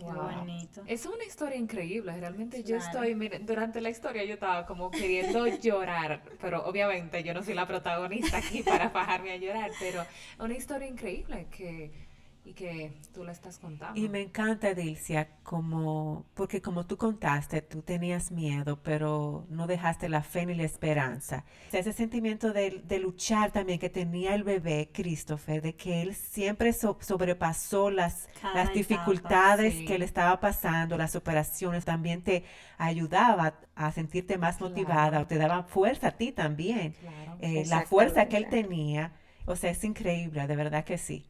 bonito. 0.00 0.82
Es 0.86 1.04
una 1.04 1.24
historia 1.24 1.56
increíble. 1.56 2.18
Realmente 2.18 2.62
yo 2.62 2.76
estoy, 2.76 3.14
durante 3.40 3.80
la 3.80 3.90
historia 3.90 4.24
yo 4.24 4.34
estaba 4.34 4.64
como 4.64 4.90
queriendo 4.90 5.46
llorar, 5.60 6.22
pero 6.40 6.64
obviamente 6.64 7.22
yo 7.22 7.34
no 7.34 7.42
soy 7.42 7.54
la 7.54 7.66
protagonista 7.66 8.38
aquí 8.38 8.62
para 8.62 8.88
bajarme 8.90 9.32
a 9.32 9.36
llorar, 9.36 9.70
pero 9.78 10.04
una 10.38 10.54
historia 10.54 10.88
increíble 10.88 11.46
que 11.50 12.05
y 12.46 12.54
que 12.54 12.92
tú 13.12 13.24
la 13.24 13.32
estás 13.32 13.58
contando. 13.58 14.00
Y 14.00 14.08
me 14.08 14.20
encanta, 14.20 14.72
Dilcia, 14.72 15.28
como, 15.42 16.26
porque 16.34 16.62
como 16.62 16.86
tú 16.86 16.96
contaste, 16.96 17.60
tú 17.60 17.82
tenías 17.82 18.30
miedo, 18.30 18.80
pero 18.84 19.44
no 19.50 19.66
dejaste 19.66 20.08
la 20.08 20.22
fe 20.22 20.46
ni 20.46 20.54
la 20.54 20.62
esperanza. 20.62 21.44
Ese 21.72 21.92
sentimiento 21.92 22.52
de, 22.52 23.00
luchar 23.00 23.50
también 23.50 23.80
que 23.80 23.90
tenía 23.90 24.36
el 24.36 24.44
bebé 24.44 24.90
Christopher, 24.94 25.60
de 25.60 25.74
que 25.74 26.02
él 26.02 26.14
siempre 26.14 26.72
sobrepasó 26.72 27.90
las, 27.90 28.28
las 28.54 28.72
dificultades 28.72 29.74
que 29.84 29.98
le 29.98 30.04
estaba 30.04 30.38
pasando, 30.38 30.96
las 30.96 31.16
operaciones, 31.16 31.84
también 31.84 32.22
te 32.22 32.44
ayudaba 32.78 33.58
a 33.74 33.90
sentirte 33.90 34.38
más 34.38 34.60
motivada, 34.60 35.20
o 35.20 35.26
te 35.26 35.36
daba 35.36 35.64
fuerza 35.64 36.08
a 36.08 36.12
ti 36.12 36.30
también. 36.30 36.94
Eh, 37.40 37.64
la 37.66 37.82
fuerza 37.86 38.28
que 38.28 38.36
él 38.36 38.46
tenía, 38.48 39.12
o 39.46 39.56
sea, 39.56 39.70
es 39.70 39.82
increíble, 39.82 40.46
de 40.46 40.54
verdad 40.54 40.84
que 40.84 40.96
sí. 40.96 41.26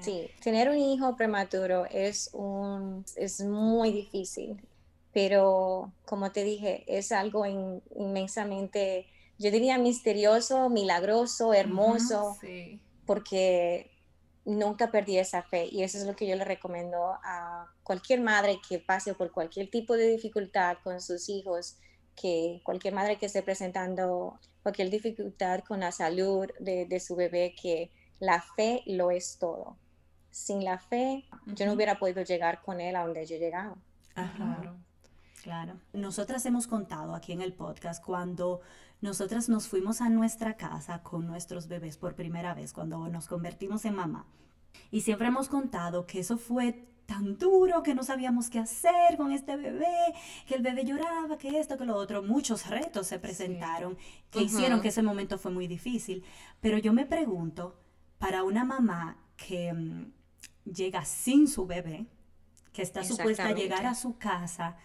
Sí. 0.00 0.30
tener 0.42 0.68
un 0.68 0.76
hijo 0.76 1.16
prematuro 1.16 1.86
es, 1.86 2.30
un, 2.32 3.04
es 3.16 3.40
muy 3.40 3.92
difícil, 3.92 4.60
pero 5.12 5.92
como 6.04 6.32
te 6.32 6.44
dije, 6.44 6.84
es 6.86 7.12
algo 7.12 7.46
inmensamente, 7.46 9.06
yo 9.38 9.50
diría 9.50 9.78
misterioso, 9.78 10.68
milagroso, 10.68 11.54
hermoso, 11.54 12.36
porque 13.06 13.90
nunca 14.44 14.90
perdí 14.90 15.18
esa 15.18 15.42
fe 15.42 15.68
y 15.70 15.82
eso 15.82 15.98
es 15.98 16.04
lo 16.04 16.14
que 16.14 16.26
yo 16.26 16.36
le 16.36 16.44
recomiendo 16.44 17.18
a 17.24 17.66
cualquier 17.82 18.20
madre 18.20 18.60
que 18.68 18.78
pase 18.78 19.14
por 19.14 19.32
cualquier 19.32 19.70
tipo 19.70 19.94
de 19.96 20.08
dificultad 20.08 20.76
con 20.84 21.00
sus 21.00 21.28
hijos, 21.28 21.76
que 22.14 22.60
cualquier 22.64 22.94
madre 22.94 23.16
que 23.16 23.26
esté 23.26 23.42
presentando 23.42 24.38
cualquier 24.62 24.90
dificultad 24.90 25.60
con 25.60 25.80
la 25.80 25.92
salud 25.92 26.46
de, 26.60 26.86
de 26.86 27.00
su 27.00 27.16
bebé, 27.16 27.54
que 27.60 27.90
la 28.18 28.40
fe 28.40 28.82
lo 28.86 29.10
es 29.10 29.38
todo. 29.38 29.76
Sin 30.30 30.64
la 30.64 30.78
fe, 30.78 31.24
yo 31.46 31.66
no 31.66 31.72
hubiera 31.72 31.98
podido 31.98 32.22
llegar 32.22 32.62
con 32.62 32.80
él 32.80 32.94
a 32.96 33.04
donde 33.04 33.24
yo 33.26 33.36
he 33.36 33.38
llegado. 33.38 33.76
Claro. 34.14 34.76
Claro. 35.42 35.74
Nosotras 35.92 36.44
hemos 36.46 36.66
contado 36.66 37.14
aquí 37.14 37.32
en 37.32 37.40
el 37.40 37.52
podcast 37.52 38.04
cuando 38.04 38.60
nosotras 39.00 39.48
nos 39.48 39.68
fuimos 39.68 40.00
a 40.00 40.08
nuestra 40.08 40.56
casa 40.56 41.02
con 41.02 41.26
nuestros 41.26 41.68
bebés 41.68 41.96
por 41.98 42.16
primera 42.16 42.52
vez, 42.52 42.72
cuando 42.72 43.08
nos 43.08 43.28
convertimos 43.28 43.84
en 43.84 43.94
mamá. 43.94 44.26
Y 44.90 45.02
siempre 45.02 45.28
hemos 45.28 45.48
contado 45.48 46.06
que 46.06 46.20
eso 46.20 46.36
fue 46.36 46.86
tan 47.06 47.38
duro, 47.38 47.82
que 47.82 47.94
no 47.94 48.02
sabíamos 48.02 48.50
qué 48.50 48.58
hacer 48.58 49.16
con 49.16 49.30
este 49.30 49.56
bebé, 49.56 50.14
que 50.46 50.56
el 50.56 50.62
bebé 50.62 50.84
lloraba, 50.84 51.38
que 51.38 51.60
esto, 51.60 51.78
que 51.78 51.84
lo 51.84 51.94
otro. 51.94 52.22
Muchos 52.22 52.66
retos 52.66 53.06
se 53.06 53.18
presentaron 53.18 53.96
que 54.30 54.42
hicieron 54.42 54.80
que 54.80 54.88
ese 54.88 55.02
momento 55.02 55.38
fue 55.38 55.52
muy 55.52 55.68
difícil. 55.68 56.24
Pero 56.60 56.78
yo 56.78 56.92
me 56.92 57.06
pregunto, 57.06 57.76
para 58.18 58.42
una 58.42 58.64
mamá 58.64 59.16
que 59.36 59.72
mm, 59.72 60.12
llega 60.64 61.04
sin 61.04 61.48
su 61.48 61.66
bebé, 61.66 62.06
que 62.72 62.82
está 62.82 63.04
supuesta 63.04 63.48
a 63.48 63.52
llegar 63.52 63.86
a 63.86 63.94
su 63.94 64.18
casa, 64.18 64.76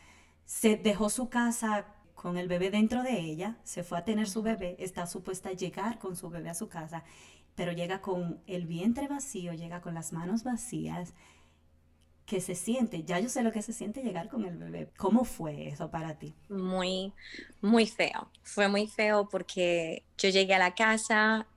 se 0.46 0.78
dejó 0.78 1.10
su 1.10 1.30
casa 1.30 1.86
con 2.16 2.38
el 2.38 2.48
bebé 2.48 2.70
dentro 2.70 3.04
de 3.04 3.20
ella, 3.20 3.58
se 3.64 3.84
fue 3.84 3.98
a 3.98 4.06
tener 4.06 4.30
su 4.30 4.42
bebé, 4.42 4.76
está 4.80 5.08
supuesta 5.08 5.50
a 5.50 5.54
llegar 5.54 5.98
con 5.98 6.16
su 6.16 6.30
bebé 6.30 6.50
a 6.50 6.54
su 6.54 6.70
casa, 6.70 7.04
pero 7.56 7.72
llega 7.72 8.02
con 8.02 8.42
el 8.48 8.68
vientre 8.68 9.08
vacío, 9.08 9.54
llega 9.54 9.82
con 9.82 9.94
las 9.94 10.14
manos 10.14 10.44
vacías, 10.44 11.14
que 12.26 12.40
se 12.40 12.56
siente, 12.56 13.04
ya 13.04 13.20
yo 13.20 13.28
sé 13.28 13.44
lo 13.44 13.52
que 13.52 13.62
se 13.62 13.74
siente 13.74 14.04
llegar 14.04 14.30
con 14.30 14.46
el 14.46 14.58
bebé. 14.58 14.90
¿Cómo 14.96 15.26
fue 15.26 15.68
eso 15.68 15.92
para 15.92 16.18
ti? 16.18 16.34
Muy, 16.48 17.12
muy 17.60 17.88
feo. 17.88 18.30
Fue 18.42 18.70
muy 18.70 18.88
feo 18.88 19.28
porque 19.28 20.06
yo 20.18 20.30
llegué 20.30 20.54
a 20.54 20.60
la 20.60 20.74
casa, 20.74 21.48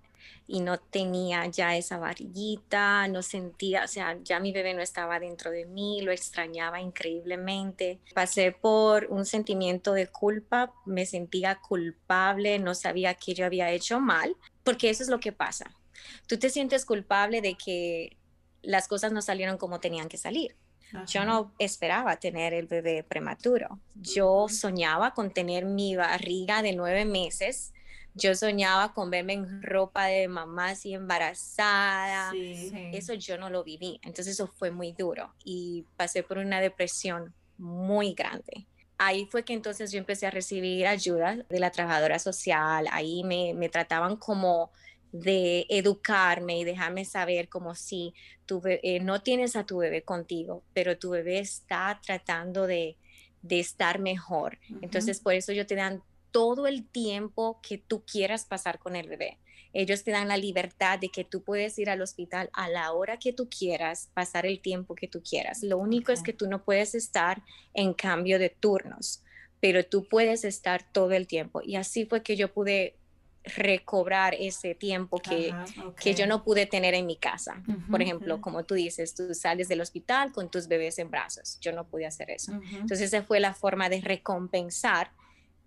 y 0.46 0.60
no 0.60 0.78
tenía 0.78 1.46
ya 1.46 1.76
esa 1.76 1.98
barriguita, 1.98 3.08
no 3.08 3.22
sentía, 3.22 3.84
o 3.84 3.88
sea, 3.88 4.18
ya 4.22 4.40
mi 4.40 4.52
bebé 4.52 4.74
no 4.74 4.82
estaba 4.82 5.18
dentro 5.18 5.50
de 5.50 5.64
mí, 5.64 6.02
lo 6.02 6.12
extrañaba 6.12 6.80
increíblemente. 6.80 8.00
Pasé 8.14 8.52
por 8.52 9.06
un 9.06 9.24
sentimiento 9.24 9.92
de 9.92 10.06
culpa, 10.06 10.72
me 10.84 11.06
sentía 11.06 11.56
culpable, 11.56 12.58
no 12.58 12.74
sabía 12.74 13.14
que 13.14 13.34
yo 13.34 13.46
había 13.46 13.70
hecho 13.70 14.00
mal, 14.00 14.36
porque 14.62 14.90
eso 14.90 15.02
es 15.02 15.08
lo 15.08 15.20
que 15.20 15.32
pasa. 15.32 15.74
Tú 16.26 16.38
te 16.38 16.50
sientes 16.50 16.84
culpable 16.84 17.40
de 17.40 17.54
que 17.54 18.16
las 18.62 18.88
cosas 18.88 19.12
no 19.12 19.22
salieron 19.22 19.56
como 19.56 19.80
tenían 19.80 20.08
que 20.08 20.18
salir. 20.18 20.56
Yo 21.08 21.24
no 21.24 21.52
esperaba 21.58 22.16
tener 22.16 22.54
el 22.54 22.66
bebé 22.66 23.02
prematuro. 23.02 23.80
Yo 23.96 24.46
soñaba 24.48 25.12
con 25.12 25.32
tener 25.32 25.64
mi 25.64 25.96
barriga 25.96 26.62
de 26.62 26.72
nueve 26.72 27.04
meses 27.04 27.72
yo 28.14 28.34
soñaba 28.34 28.94
con 28.94 29.10
verme 29.10 29.34
en 29.34 29.62
ropa 29.62 30.06
de 30.06 30.28
mamá 30.28 30.70
así 30.70 30.94
embarazada. 30.94 32.32
Eso 32.92 33.14
yo 33.14 33.38
no 33.38 33.50
lo 33.50 33.64
viví. 33.64 33.98
Entonces 34.02 34.34
eso 34.34 34.46
fue 34.46 34.70
muy 34.70 34.92
duro 34.92 35.34
y 35.44 35.86
pasé 35.96 36.22
por 36.22 36.38
una 36.38 36.60
depresión 36.60 37.34
muy 37.58 38.14
grande. 38.14 38.66
Ahí 38.98 39.26
fue 39.30 39.44
que 39.44 39.52
entonces 39.52 39.90
yo 39.90 39.98
empecé 39.98 40.26
a 40.26 40.30
recibir 40.30 40.86
ayuda 40.86 41.36
de 41.48 41.58
la 41.60 41.70
trabajadora 41.70 42.18
social. 42.18 42.86
Ahí 42.92 43.24
me, 43.24 43.52
me 43.54 43.68
trataban 43.68 44.16
como 44.16 44.70
de 45.12 45.66
educarme 45.68 46.58
y 46.58 46.64
dejarme 46.64 47.04
saber 47.04 47.48
como 47.48 47.74
si 47.74 48.14
tu 48.46 48.62
eh, 48.66 49.00
no 49.00 49.22
tienes 49.22 49.56
a 49.56 49.64
tu 49.64 49.78
bebé 49.78 50.02
contigo, 50.02 50.64
pero 50.72 50.98
tu 50.98 51.10
bebé 51.10 51.38
está 51.38 52.00
tratando 52.04 52.66
de, 52.66 52.96
de 53.42 53.60
estar 53.60 53.98
mejor. 53.98 54.58
Entonces, 54.80 55.20
por 55.20 55.34
eso 55.34 55.52
yo 55.52 55.66
te 55.66 55.74
dan 55.76 56.02
todo 56.34 56.66
el 56.66 56.84
tiempo 56.84 57.60
que 57.62 57.78
tú 57.78 58.02
quieras 58.04 58.44
pasar 58.44 58.80
con 58.80 58.96
el 58.96 59.08
bebé. 59.08 59.38
Ellos 59.72 60.02
te 60.02 60.10
dan 60.10 60.26
la 60.26 60.36
libertad 60.36 60.98
de 60.98 61.08
que 61.08 61.22
tú 61.22 61.44
puedes 61.44 61.78
ir 61.78 61.88
al 61.88 62.02
hospital 62.02 62.50
a 62.52 62.68
la 62.68 62.90
hora 62.90 63.20
que 63.20 63.32
tú 63.32 63.48
quieras, 63.48 64.10
pasar 64.14 64.44
el 64.44 64.58
tiempo 64.58 64.96
que 64.96 65.06
tú 65.06 65.22
quieras. 65.22 65.62
Lo 65.62 65.78
único 65.78 66.10
es 66.10 66.24
que 66.24 66.32
tú 66.32 66.48
no 66.48 66.64
puedes 66.64 66.96
estar 66.96 67.44
en 67.72 67.94
cambio 67.94 68.40
de 68.40 68.50
turnos, 68.50 69.22
pero 69.60 69.86
tú 69.86 70.08
puedes 70.08 70.44
estar 70.44 70.82
todo 70.90 71.12
el 71.12 71.28
tiempo. 71.28 71.62
Y 71.62 71.76
así 71.76 72.04
fue 72.04 72.24
que 72.24 72.34
yo 72.34 72.52
pude 72.52 72.96
recobrar 73.44 74.34
ese 74.34 74.74
tiempo 74.74 75.20
que, 75.20 75.54
que 76.00 76.16
yo 76.16 76.26
no 76.26 76.42
pude 76.42 76.66
tener 76.66 76.94
en 76.94 77.06
mi 77.06 77.16
casa. 77.16 77.62
Por 77.88 78.02
ejemplo, 78.02 78.40
como 78.40 78.64
tú 78.64 78.74
dices, 78.74 79.14
tú 79.14 79.32
sales 79.34 79.68
del 79.68 79.80
hospital 79.80 80.32
con 80.32 80.50
tus 80.50 80.66
bebés 80.66 80.98
en 80.98 81.12
brazos. 81.12 81.60
Yo 81.60 81.70
no 81.70 81.86
pude 81.86 82.06
hacer 82.06 82.30
eso. 82.30 82.52
Entonces 82.72 83.02
esa 83.02 83.22
fue 83.22 83.38
la 83.38 83.54
forma 83.54 83.88
de 83.88 84.00
recompensar 84.00 85.12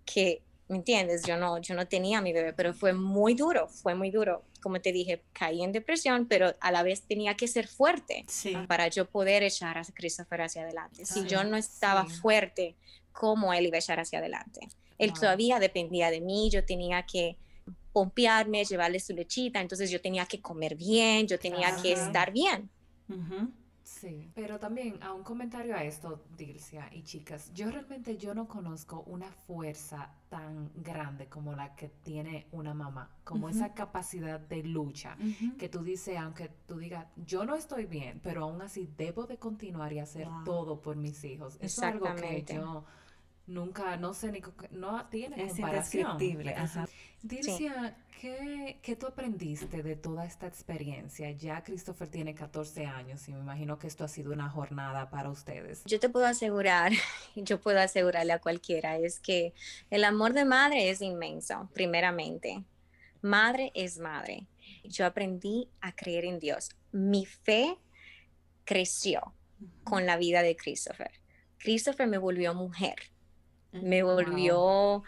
que 0.04 0.42
¿me 0.68 0.76
entiendes? 0.76 1.24
Yo 1.24 1.36
no, 1.36 1.58
yo 1.58 1.74
no 1.74 1.86
tenía 1.86 2.18
a 2.18 2.22
mi 2.22 2.32
bebé, 2.32 2.52
pero 2.52 2.74
fue 2.74 2.92
muy 2.92 3.34
duro, 3.34 3.68
fue 3.68 3.94
muy 3.94 4.10
duro. 4.10 4.44
Como 4.60 4.80
te 4.80 4.92
dije, 4.92 5.22
caí 5.32 5.62
en 5.62 5.72
depresión, 5.72 6.26
pero 6.26 6.54
a 6.60 6.72
la 6.72 6.82
vez 6.82 7.02
tenía 7.02 7.34
que 7.36 7.48
ser 7.48 7.66
fuerte 7.66 8.26
para 8.66 8.88
yo 8.88 9.08
poder 9.08 9.42
echar 9.42 9.78
a 9.78 9.84
Christopher 9.84 10.42
hacia 10.42 10.62
adelante. 10.62 11.04
Si 11.06 11.26
yo 11.26 11.44
no 11.44 11.56
estaba 11.56 12.04
fuerte 12.04 12.76
cómo 13.12 13.52
él 13.52 13.66
iba 13.66 13.76
a 13.76 13.80
echar 13.80 13.98
hacia 13.98 14.18
adelante. 14.18 14.68
Él 14.98 15.12
todavía 15.12 15.58
dependía 15.58 16.10
de 16.10 16.20
mí, 16.20 16.50
yo 16.50 16.64
tenía 16.64 17.04
que 17.04 17.36
pompearme, 17.92 18.64
llevarle 18.64 19.00
su 19.00 19.12
lechita, 19.12 19.60
entonces 19.60 19.90
yo 19.90 20.00
tenía 20.00 20.26
que 20.26 20.40
comer 20.40 20.76
bien, 20.76 21.26
yo 21.26 21.38
tenía 21.38 21.74
que 21.76 21.92
estar 21.92 22.32
bien. 22.32 22.68
Sí, 23.88 24.30
pero 24.34 24.58
también 24.58 25.02
a 25.02 25.14
un 25.14 25.24
comentario 25.24 25.74
a 25.74 25.82
esto, 25.82 26.22
Dilcia 26.36 26.90
y 26.92 27.02
chicas, 27.02 27.50
yo 27.54 27.70
realmente 27.70 28.18
yo 28.18 28.34
no 28.34 28.46
conozco 28.46 29.02
una 29.06 29.32
fuerza 29.32 30.12
tan 30.28 30.70
grande 30.74 31.28
como 31.28 31.54
la 31.54 31.74
que 31.74 31.88
tiene 31.88 32.48
una 32.52 32.74
mamá, 32.74 33.10
como 33.24 33.48
esa 33.48 33.72
capacidad 33.72 34.38
de 34.38 34.62
lucha, 34.62 35.16
que 35.58 35.70
tú 35.70 35.82
dices, 35.82 36.18
aunque 36.18 36.50
tú 36.66 36.78
digas, 36.78 37.06
yo 37.16 37.46
no 37.46 37.54
estoy 37.54 37.86
bien, 37.86 38.20
pero 38.22 38.44
aún 38.44 38.60
así 38.60 38.92
debo 38.98 39.26
de 39.26 39.38
continuar 39.38 39.90
y 39.94 40.00
hacer 40.00 40.28
todo 40.44 40.82
por 40.82 40.96
mis 40.96 41.24
hijos. 41.24 41.54
Eso 41.54 41.64
es 41.64 41.82
algo 41.82 42.14
que 42.14 42.44
yo 42.44 42.84
nunca, 43.48 43.96
no 43.96 44.14
sé 44.14 44.30
ni, 44.30 44.40
no 44.70 45.06
tiene 45.06 45.42
es 45.42 45.52
comparación. 45.52 46.12
indescriptible. 46.12 46.54
Ajá. 46.54 46.88
Dircia, 47.22 47.96
¿qué, 48.20 48.78
¿qué, 48.82 48.94
tú 48.94 49.06
aprendiste 49.06 49.82
de 49.82 49.96
toda 49.96 50.24
esta 50.24 50.46
experiencia? 50.46 51.30
Ya 51.32 51.64
Christopher 51.64 52.08
tiene 52.08 52.34
14 52.34 52.86
años 52.86 53.26
y 53.26 53.32
me 53.32 53.40
imagino 53.40 53.78
que 53.78 53.88
esto 53.88 54.04
ha 54.04 54.08
sido 54.08 54.32
una 54.32 54.48
jornada 54.48 55.10
para 55.10 55.30
ustedes. 55.30 55.82
Yo 55.84 55.98
te 55.98 56.08
puedo 56.08 56.26
asegurar, 56.26 56.92
yo 57.36 57.60
puedo 57.60 57.80
asegurarle 57.80 58.34
a 58.34 58.40
cualquiera, 58.40 58.98
es 58.98 59.18
que 59.18 59.52
el 59.90 60.04
amor 60.04 60.34
de 60.34 60.44
madre 60.44 60.90
es 60.90 61.02
inmenso, 61.02 61.68
primeramente. 61.72 62.62
Madre 63.20 63.72
es 63.74 63.98
madre. 63.98 64.46
Yo 64.84 65.04
aprendí 65.04 65.68
a 65.80 65.92
creer 65.96 66.24
en 66.24 66.38
Dios. 66.38 66.70
Mi 66.92 67.26
fe 67.26 67.76
creció 68.64 69.34
con 69.82 70.06
la 70.06 70.16
vida 70.16 70.42
de 70.42 70.54
Christopher. 70.54 71.10
Christopher 71.58 72.06
me 72.06 72.18
volvió 72.18 72.54
mujer 72.54 72.94
me 73.72 74.02
volvió 74.02 75.02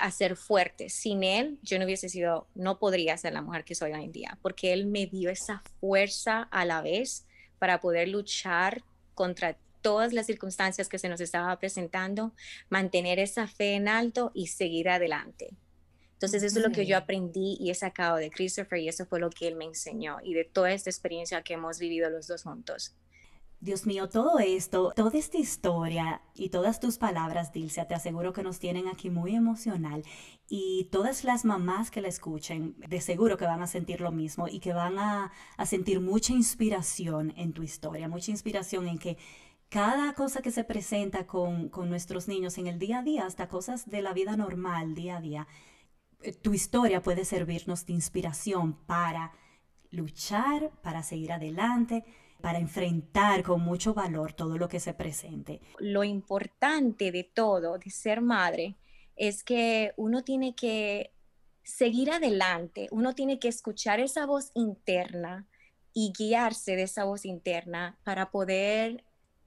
a 0.00 0.10
ser 0.10 0.36
fuerte. 0.36 0.88
Sin 0.88 1.24
él, 1.24 1.58
yo 1.62 1.78
no 1.78 1.84
hubiese 1.84 2.08
sido, 2.08 2.46
no 2.54 2.78
podría 2.78 3.16
ser 3.16 3.32
la 3.32 3.42
mujer 3.42 3.64
que 3.64 3.74
soy 3.74 3.92
hoy 3.92 4.04
en 4.04 4.12
día, 4.12 4.38
porque 4.42 4.72
él 4.72 4.86
me 4.86 5.06
dio 5.06 5.30
esa 5.30 5.62
fuerza 5.80 6.42
a 6.50 6.64
la 6.64 6.82
vez 6.82 7.26
para 7.58 7.80
poder 7.80 8.08
luchar 8.08 8.82
contra 9.14 9.56
todas 9.80 10.12
las 10.12 10.26
circunstancias 10.26 10.88
que 10.88 10.98
se 10.98 11.08
nos 11.08 11.20
estaba 11.20 11.56
presentando, 11.58 12.32
mantener 12.68 13.18
esa 13.18 13.46
fe 13.46 13.74
en 13.74 13.88
alto 13.88 14.32
y 14.34 14.48
seguir 14.48 14.88
adelante. 14.88 15.56
Entonces 16.14 16.42
eso 16.42 16.58
es 16.58 16.64
lo 16.64 16.72
que 16.72 16.86
yo 16.86 16.96
aprendí 16.96 17.58
y 17.60 17.70
he 17.70 17.74
sacado 17.74 18.16
de 18.16 18.30
Christopher 18.30 18.78
y 18.78 18.88
eso 18.88 19.04
fue 19.04 19.20
lo 19.20 19.28
que 19.28 19.48
él 19.48 19.54
me 19.54 19.66
enseñó 19.66 20.16
y 20.24 20.32
de 20.32 20.44
toda 20.44 20.72
esta 20.72 20.88
experiencia 20.88 21.42
que 21.42 21.54
hemos 21.54 21.78
vivido 21.78 22.08
los 22.08 22.26
dos 22.26 22.42
juntos. 22.42 22.94
Dios 23.60 23.86
mío, 23.86 24.08
todo 24.10 24.38
esto, 24.38 24.92
toda 24.94 25.18
esta 25.18 25.38
historia 25.38 26.20
y 26.34 26.50
todas 26.50 26.78
tus 26.78 26.98
palabras, 26.98 27.52
Dilcia, 27.52 27.88
te 27.88 27.94
aseguro 27.94 28.34
que 28.34 28.42
nos 28.42 28.58
tienen 28.58 28.86
aquí 28.86 29.08
muy 29.08 29.34
emocional. 29.34 30.04
Y 30.48 30.88
todas 30.92 31.24
las 31.24 31.46
mamás 31.46 31.90
que 31.90 32.02
la 32.02 32.08
escuchen, 32.08 32.76
de 32.76 33.00
seguro 33.00 33.38
que 33.38 33.46
van 33.46 33.62
a 33.62 33.66
sentir 33.66 34.02
lo 34.02 34.12
mismo 34.12 34.46
y 34.46 34.60
que 34.60 34.74
van 34.74 34.98
a, 34.98 35.32
sentir 35.64 36.00
mucha 36.00 36.34
inspiración 36.34 37.32
en 37.36 37.54
tu 37.54 37.62
historia, 37.62 38.08
mucha 38.08 38.30
inspiración 38.30 38.88
en 38.88 38.98
que 38.98 39.16
cada 39.70 40.12
cosa 40.12 40.42
que 40.42 40.50
se 40.50 40.62
presenta 40.62 41.26
con, 41.26 41.70
nuestros 41.88 42.28
niños 42.28 42.58
en 42.58 42.66
el 42.66 42.78
día 42.78 42.98
a 42.98 43.02
día, 43.02 43.26
hasta 43.26 43.48
cosas 43.48 43.88
de 43.88 44.02
la 44.02 44.12
vida 44.12 44.36
normal, 44.36 44.94
día 44.94 45.16
a 45.16 45.20
día, 45.20 45.48
eh, 46.20 46.32
tu 46.32 46.52
historia 46.52 47.02
puede 47.02 47.24
servirnos 47.24 47.86
de 47.86 47.94
inspiración 47.94 48.74
para 48.86 49.32
luchar, 49.90 50.70
para 50.82 51.02
seguir 51.02 51.32
adelante 51.32 52.04
para 52.40 52.58
enfrentar 52.58 53.42
con 53.42 53.60
mucho 53.60 53.94
valor 53.94 54.32
todo 54.32 54.58
lo 54.58 54.68
que 54.68 54.80
se 54.80 54.94
presente. 54.94 55.60
Lo 55.78 56.04
importante 56.04 57.10
de 57.12 57.24
todo, 57.24 57.78
de 57.78 57.90
ser 57.90 58.20
madre, 58.20 58.76
es 59.16 59.42
que 59.42 59.92
uno 59.96 60.22
tiene 60.22 60.54
que 60.54 61.12
seguir 61.62 62.10
adelante, 62.10 62.88
uno 62.92 63.14
tiene 63.14 63.38
que 63.38 63.48
escuchar 63.48 63.98
esa 63.98 64.26
voz 64.26 64.50
interna 64.54 65.46
y 65.92 66.12
guiarse 66.16 66.76
de 66.76 66.82
esa 66.82 67.04
voz 67.04 67.24
interna 67.24 67.98
para 68.04 68.30
poder 68.30 69.02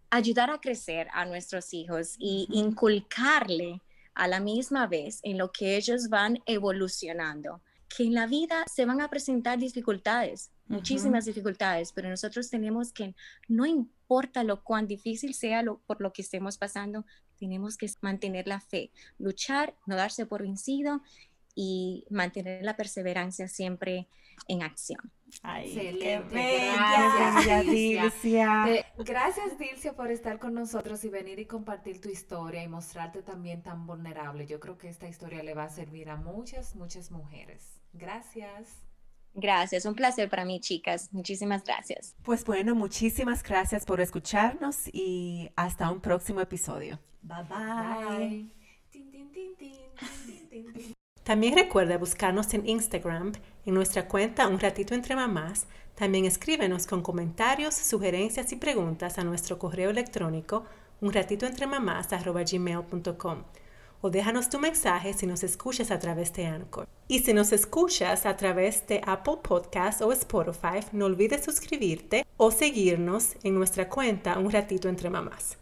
ayudar 0.09 0.49
a 0.49 0.59
crecer 0.59 1.07
a 1.13 1.25
nuestros 1.25 1.73
hijos 1.73 2.15
y 2.17 2.47
inculcarle 2.51 3.81
a 4.15 4.27
la 4.27 4.39
misma 4.39 4.87
vez 4.87 5.19
en 5.23 5.37
lo 5.37 5.51
que 5.51 5.77
ellos 5.77 6.09
van 6.09 6.39
evolucionando, 6.45 7.61
que 7.87 8.03
en 8.03 8.15
la 8.15 8.27
vida 8.27 8.65
se 8.69 8.85
van 8.85 8.99
a 8.99 9.09
presentar 9.09 9.59
dificultades, 9.59 10.51
muchísimas 10.69 11.25
dificultades, 11.25 11.91
pero 11.91 12.09
nosotros 12.09 12.49
tenemos 12.49 12.93
que, 12.93 13.15
no 13.47 13.65
importa 13.65 14.43
lo 14.43 14.63
cuán 14.63 14.87
difícil 14.87 15.33
sea 15.33 15.61
lo, 15.63 15.79
por 15.79 15.99
lo 15.99 16.13
que 16.13 16.21
estemos 16.21 16.57
pasando, 16.57 17.05
tenemos 17.37 17.75
que 17.75 17.89
mantener 18.01 18.47
la 18.47 18.61
fe, 18.61 18.91
luchar, 19.17 19.75
no 19.85 19.95
darse 19.95 20.25
por 20.25 20.43
vencido 20.43 21.01
y 21.55 22.05
mantener 22.09 22.63
la 22.63 22.77
perseverancia 22.77 23.47
siempre 23.47 24.07
en 24.47 24.63
acción. 24.63 25.11
Excelente. 25.43 26.71
Gracias, 26.73 27.65
Dilcia. 27.65 28.85
gracias, 28.97 29.57
Dilcia, 29.57 29.95
por 29.95 30.11
estar 30.11 30.39
con 30.39 30.53
nosotros 30.53 31.03
y 31.03 31.09
venir 31.09 31.39
y 31.39 31.45
compartir 31.45 32.01
tu 32.01 32.09
historia 32.09 32.63
y 32.63 32.67
mostrarte 32.67 33.21
también 33.21 33.61
tan 33.61 33.85
vulnerable. 33.85 34.47
Yo 34.47 34.59
creo 34.59 34.77
que 34.77 34.89
esta 34.89 35.07
historia 35.07 35.43
le 35.43 35.53
va 35.53 35.65
a 35.65 35.69
servir 35.69 36.09
a 36.09 36.15
muchas, 36.15 36.75
muchas 36.75 37.11
mujeres. 37.11 37.79
Gracias. 37.93 38.88
Gracias, 39.33 39.85
un 39.85 39.95
placer 39.95 40.29
para 40.29 40.45
mí, 40.45 40.59
chicas. 40.59 41.11
Muchísimas 41.13 41.63
gracias. 41.63 42.15
Pues 42.23 42.43
bueno, 42.45 42.75
muchísimas 42.75 43.41
gracias 43.43 43.85
por 43.85 44.01
escucharnos 44.01 44.87
y 44.91 45.49
hasta 45.55 45.89
un 45.91 46.01
próximo 46.01 46.41
episodio. 46.41 46.99
Bye 47.21 47.43
bye. 47.43 48.59
También 51.23 51.55
recuerda 51.55 51.97
buscarnos 51.97 52.53
en 52.55 52.67
Instagram, 52.67 53.31
en 53.65 53.73
nuestra 53.73 54.07
cuenta 54.07 54.47
Un 54.47 54.59
Ratito 54.59 54.93
Entre 54.95 55.15
Mamás. 55.15 55.67
También 55.93 56.25
escríbenos 56.25 56.87
con 56.87 57.03
comentarios, 57.03 57.75
sugerencias 57.75 58.51
y 58.51 58.55
preguntas 58.55 59.19
a 59.19 59.23
nuestro 59.23 59.59
correo 59.59 59.91
electrónico 59.91 60.65
unratitoentremamás.gmail.com 61.01 63.43
o 64.01 64.09
déjanos 64.09 64.49
tu 64.49 64.59
mensaje 64.59 65.13
si 65.13 65.27
nos 65.27 65.43
escuchas 65.43 65.91
a 65.91 65.99
través 65.99 66.33
de 66.33 66.47
Anchor. 66.47 66.87
Y 67.07 67.19
si 67.19 67.33
nos 67.33 67.51
escuchas 67.51 68.25
a 68.25 68.35
través 68.35 68.87
de 68.87 69.01
Apple 69.05 69.37
Podcast 69.43 70.01
o 70.01 70.11
Spotify, 70.11 70.79
no 70.91 71.05
olvides 71.05 71.43
suscribirte 71.45 72.25
o 72.37 72.49
seguirnos 72.49 73.35
en 73.43 73.55
nuestra 73.55 73.89
cuenta 73.89 74.39
Un 74.39 74.51
Ratito 74.51 74.89
Entre 74.89 75.09
Mamás. 75.09 75.58